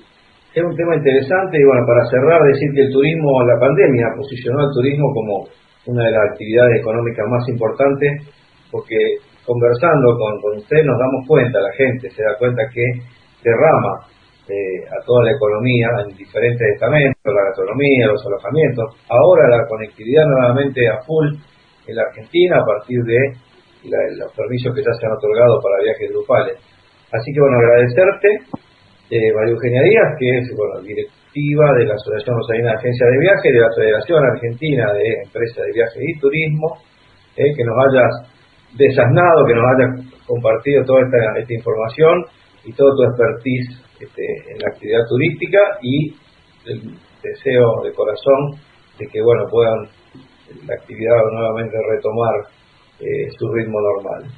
Es 0.50 0.64
un 0.64 0.74
tema 0.74 0.96
interesante 0.96 1.62
y 1.62 1.64
bueno, 1.64 1.86
para 1.86 2.02
cerrar, 2.10 2.42
decir 2.42 2.74
que 2.74 2.82
el 2.82 2.90
turismo, 2.90 3.38
la 3.46 3.54
pandemia 3.60 4.10
posicionó 4.18 4.66
al 4.66 4.74
turismo 4.74 5.06
como 5.14 5.46
una 5.86 6.06
de 6.06 6.10
las 6.10 6.34
actividades 6.34 6.80
económicas 6.80 7.24
más 7.30 7.48
importantes 7.48 8.26
porque 8.72 8.98
conversando 9.46 10.18
con, 10.18 10.40
con 10.42 10.58
usted 10.58 10.82
nos 10.82 10.98
damos 10.98 11.22
cuenta, 11.28 11.60
la 11.60 11.72
gente 11.78 12.10
se 12.10 12.22
da 12.22 12.34
cuenta 12.36 12.62
que 12.74 12.82
derrama 13.46 14.10
eh, 14.50 14.82
a 14.90 14.98
toda 15.06 15.22
la 15.22 15.38
economía 15.38 15.86
en 16.02 16.16
diferentes 16.18 16.66
estamentos, 16.74 17.22
la 17.22 17.46
gastronomía, 17.54 18.10
los 18.10 18.26
alojamientos. 18.26 18.90
Ahora 19.06 19.56
la 19.56 19.66
conectividad 19.68 20.26
nuevamente 20.26 20.88
a 20.88 20.98
full 21.06 21.30
en 21.86 21.94
la 21.94 22.02
Argentina 22.10 22.58
a 22.58 22.66
partir 22.66 22.98
de 23.04 23.38
los 23.84 24.32
permisos 24.36 24.74
que 24.74 24.82
ya 24.82 24.92
se 24.92 25.06
han 25.06 25.12
otorgado 25.12 25.60
para 25.62 25.82
viajes 25.82 26.10
grupales. 26.10 26.56
Así 27.12 27.32
que 27.32 27.40
bueno, 27.40 27.56
agradecerte, 27.58 28.28
eh, 29.10 29.32
María 29.34 29.54
Eugenia 29.54 29.82
Díaz, 29.82 30.10
que 30.18 30.38
es 30.38 30.46
directiva 30.86 31.66
de 31.78 31.84
la 31.86 31.94
Asociación 31.94 32.36
Rosarina 32.36 32.70
de 32.70 32.78
Agencia 32.78 33.06
de 33.06 33.18
Viajes, 33.18 33.52
de 33.52 33.60
la 33.60 33.74
Federación 33.74 34.20
Argentina 34.24 34.92
de 34.92 35.06
Empresas 35.26 35.66
de 35.66 35.72
Viajes 35.72 36.02
y 36.02 36.20
Turismo, 36.20 36.78
eh, 37.36 37.54
que 37.56 37.64
nos 37.64 37.76
hayas 37.88 38.12
desasnado, 38.76 39.46
que 39.46 39.54
nos 39.54 39.64
hayas 39.74 39.90
compartido 40.26 40.84
toda 40.84 41.00
esta, 41.02 41.54
información 41.54 42.24
y 42.64 42.72
todo 42.72 42.94
tu 42.94 43.02
expertise 43.02 43.82
este, 43.98 44.22
en 44.52 44.58
la 44.58 44.68
actividad 44.68 45.02
turística 45.08 45.58
y 45.82 46.14
el 46.66 46.94
deseo 47.22 47.82
de 47.82 47.92
corazón 47.92 48.60
de 48.98 49.06
que 49.06 49.22
bueno 49.22 49.46
puedan 49.50 49.88
la 50.66 50.74
actividad 50.74 51.16
nuevamente 51.32 51.76
retomar 51.88 52.59
eh, 53.00 53.30
su 53.38 53.50
ritmo 53.52 53.78
normal. 53.80 54.30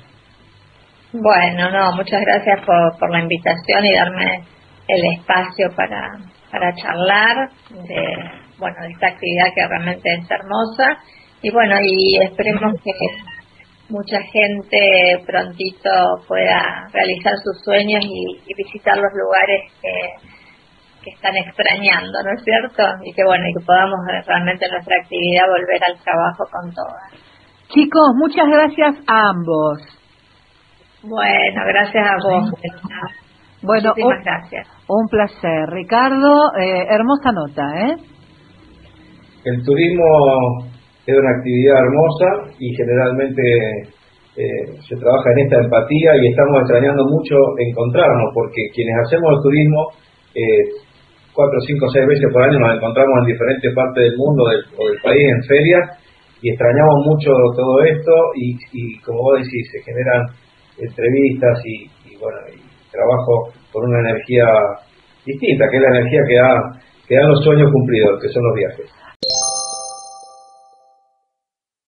Bueno, 1.13 1.71
no, 1.71 1.93
muchas 1.97 2.23
gracias 2.23 2.65
por, 2.65 3.11
la 3.11 3.21
invitación 3.21 3.85
y 3.85 3.95
darme 3.95 4.45
el 4.89 5.05
espacio 5.19 5.69
para, 5.77 6.01
para 6.51 6.75
charlar 6.75 7.51
de, 7.71 8.05
bueno, 8.59 8.77
de 8.83 8.93
esta 8.93 9.09
actividad 9.09 9.53
que 9.55 9.69
realmente 9.69 10.09
es 10.15 10.31
hermosa 10.31 10.99
y 11.43 11.51
bueno, 11.51 11.75
y 11.83 12.23
esperemos 12.23 12.81
que 12.83 12.93
mucha 13.91 14.23
gente 14.23 15.23
prontito 15.27 15.91
pueda 16.27 16.89
realizar 16.93 17.35
sus 17.45 17.63
sueños 17.63 18.03
y, 18.05 18.55
visitar 18.55 18.97
los 18.97 19.13
lugares 19.13 19.71
que, 19.83 21.05
que 21.05 21.11
están 21.11 21.37
extrañando, 21.37 22.23
¿no 22.23 22.33
es 22.33 22.45
cierto? 22.45 22.85
Y 23.05 23.13
que 23.13 23.25
bueno, 23.25 23.45
y 23.49 23.53
que 23.53 23.67
podamos 23.67 23.99
realmente 24.27 24.67
nuestra 24.71 24.97
actividad 25.03 25.45
volver 25.47 25.85
al 25.85 25.99
trabajo 26.03 26.45
con 26.51 26.73
todas. 26.73 27.32
Chicos, 27.73 28.13
muchas 28.17 28.47
gracias 28.49 28.97
a 29.07 29.31
ambos. 29.31 29.81
Bueno, 31.03 31.61
gracias 31.67 32.07
a 32.07 32.17
vos. 32.23 32.53
Bueno, 33.63 33.89
Muchísimas 33.91 34.25
gracias. 34.25 34.69
Un 34.89 35.09
placer. 35.09 35.71
Ricardo, 35.71 36.53
eh, 36.61 36.85
hermosa 36.91 37.33
nota, 37.33 37.63
¿eh? 37.81 37.97
El 39.45 39.65
turismo 39.65 40.05
es 41.07 41.17
una 41.17 41.31
actividad 41.31 41.79
hermosa 41.79 42.55
y 42.59 42.75
generalmente 42.77 43.43
eh, 44.37 44.67
se 44.87 44.97
trabaja 44.97 45.33
en 45.33 45.39
esta 45.47 45.57
empatía 45.65 46.13
y 46.21 46.29
estamos 46.29 46.61
extrañando 46.61 47.05
mucho 47.07 47.35
encontrarnos 47.59 48.35
porque 48.35 48.69
quienes 48.75 48.97
hacemos 49.07 49.33
el 49.33 49.43
turismo 49.43 49.81
eh, 50.35 50.65
cuatro, 51.33 51.59
cinco, 51.67 51.89
seis 51.89 52.07
veces 52.07 52.29
por 52.33 52.43
año 52.43 52.59
nos 52.59 52.77
encontramos 52.77 53.15
en 53.23 53.33
diferentes 53.33 53.75
partes 53.75 54.03
del 54.05 54.17
mundo 54.19 54.45
del, 54.49 54.61
o 54.77 54.89
del 54.91 55.01
país 55.01 55.25
en 55.25 55.43
ferias 55.49 56.02
y 56.43 56.51
extrañamos 56.51 57.07
mucho 57.07 57.31
todo 57.57 57.83
esto 57.85 58.13
y, 58.35 58.99
como 59.01 59.23
vos 59.23 59.39
decís, 59.39 59.71
se 59.71 59.81
generan 59.83 60.27
entrevistas 60.79 61.63
y, 61.65 61.85
y 62.11 62.17
bueno, 62.19 62.39
trabajo 62.91 63.55
con 63.73 63.89
una 63.89 64.01
energía 64.11 64.45
distinta, 65.25 65.67
que 65.71 65.77
es 65.77 65.83
la 65.83 65.99
energía 65.99 66.21
que 66.29 66.35
da, 66.35 66.81
que 67.07 67.15
dan 67.15 67.29
los 67.31 67.45
sueños 67.45 67.71
cumplidos, 67.73 68.21
que 68.21 68.29
son 68.29 68.43
los 68.45 68.55
viajes. 68.55 68.91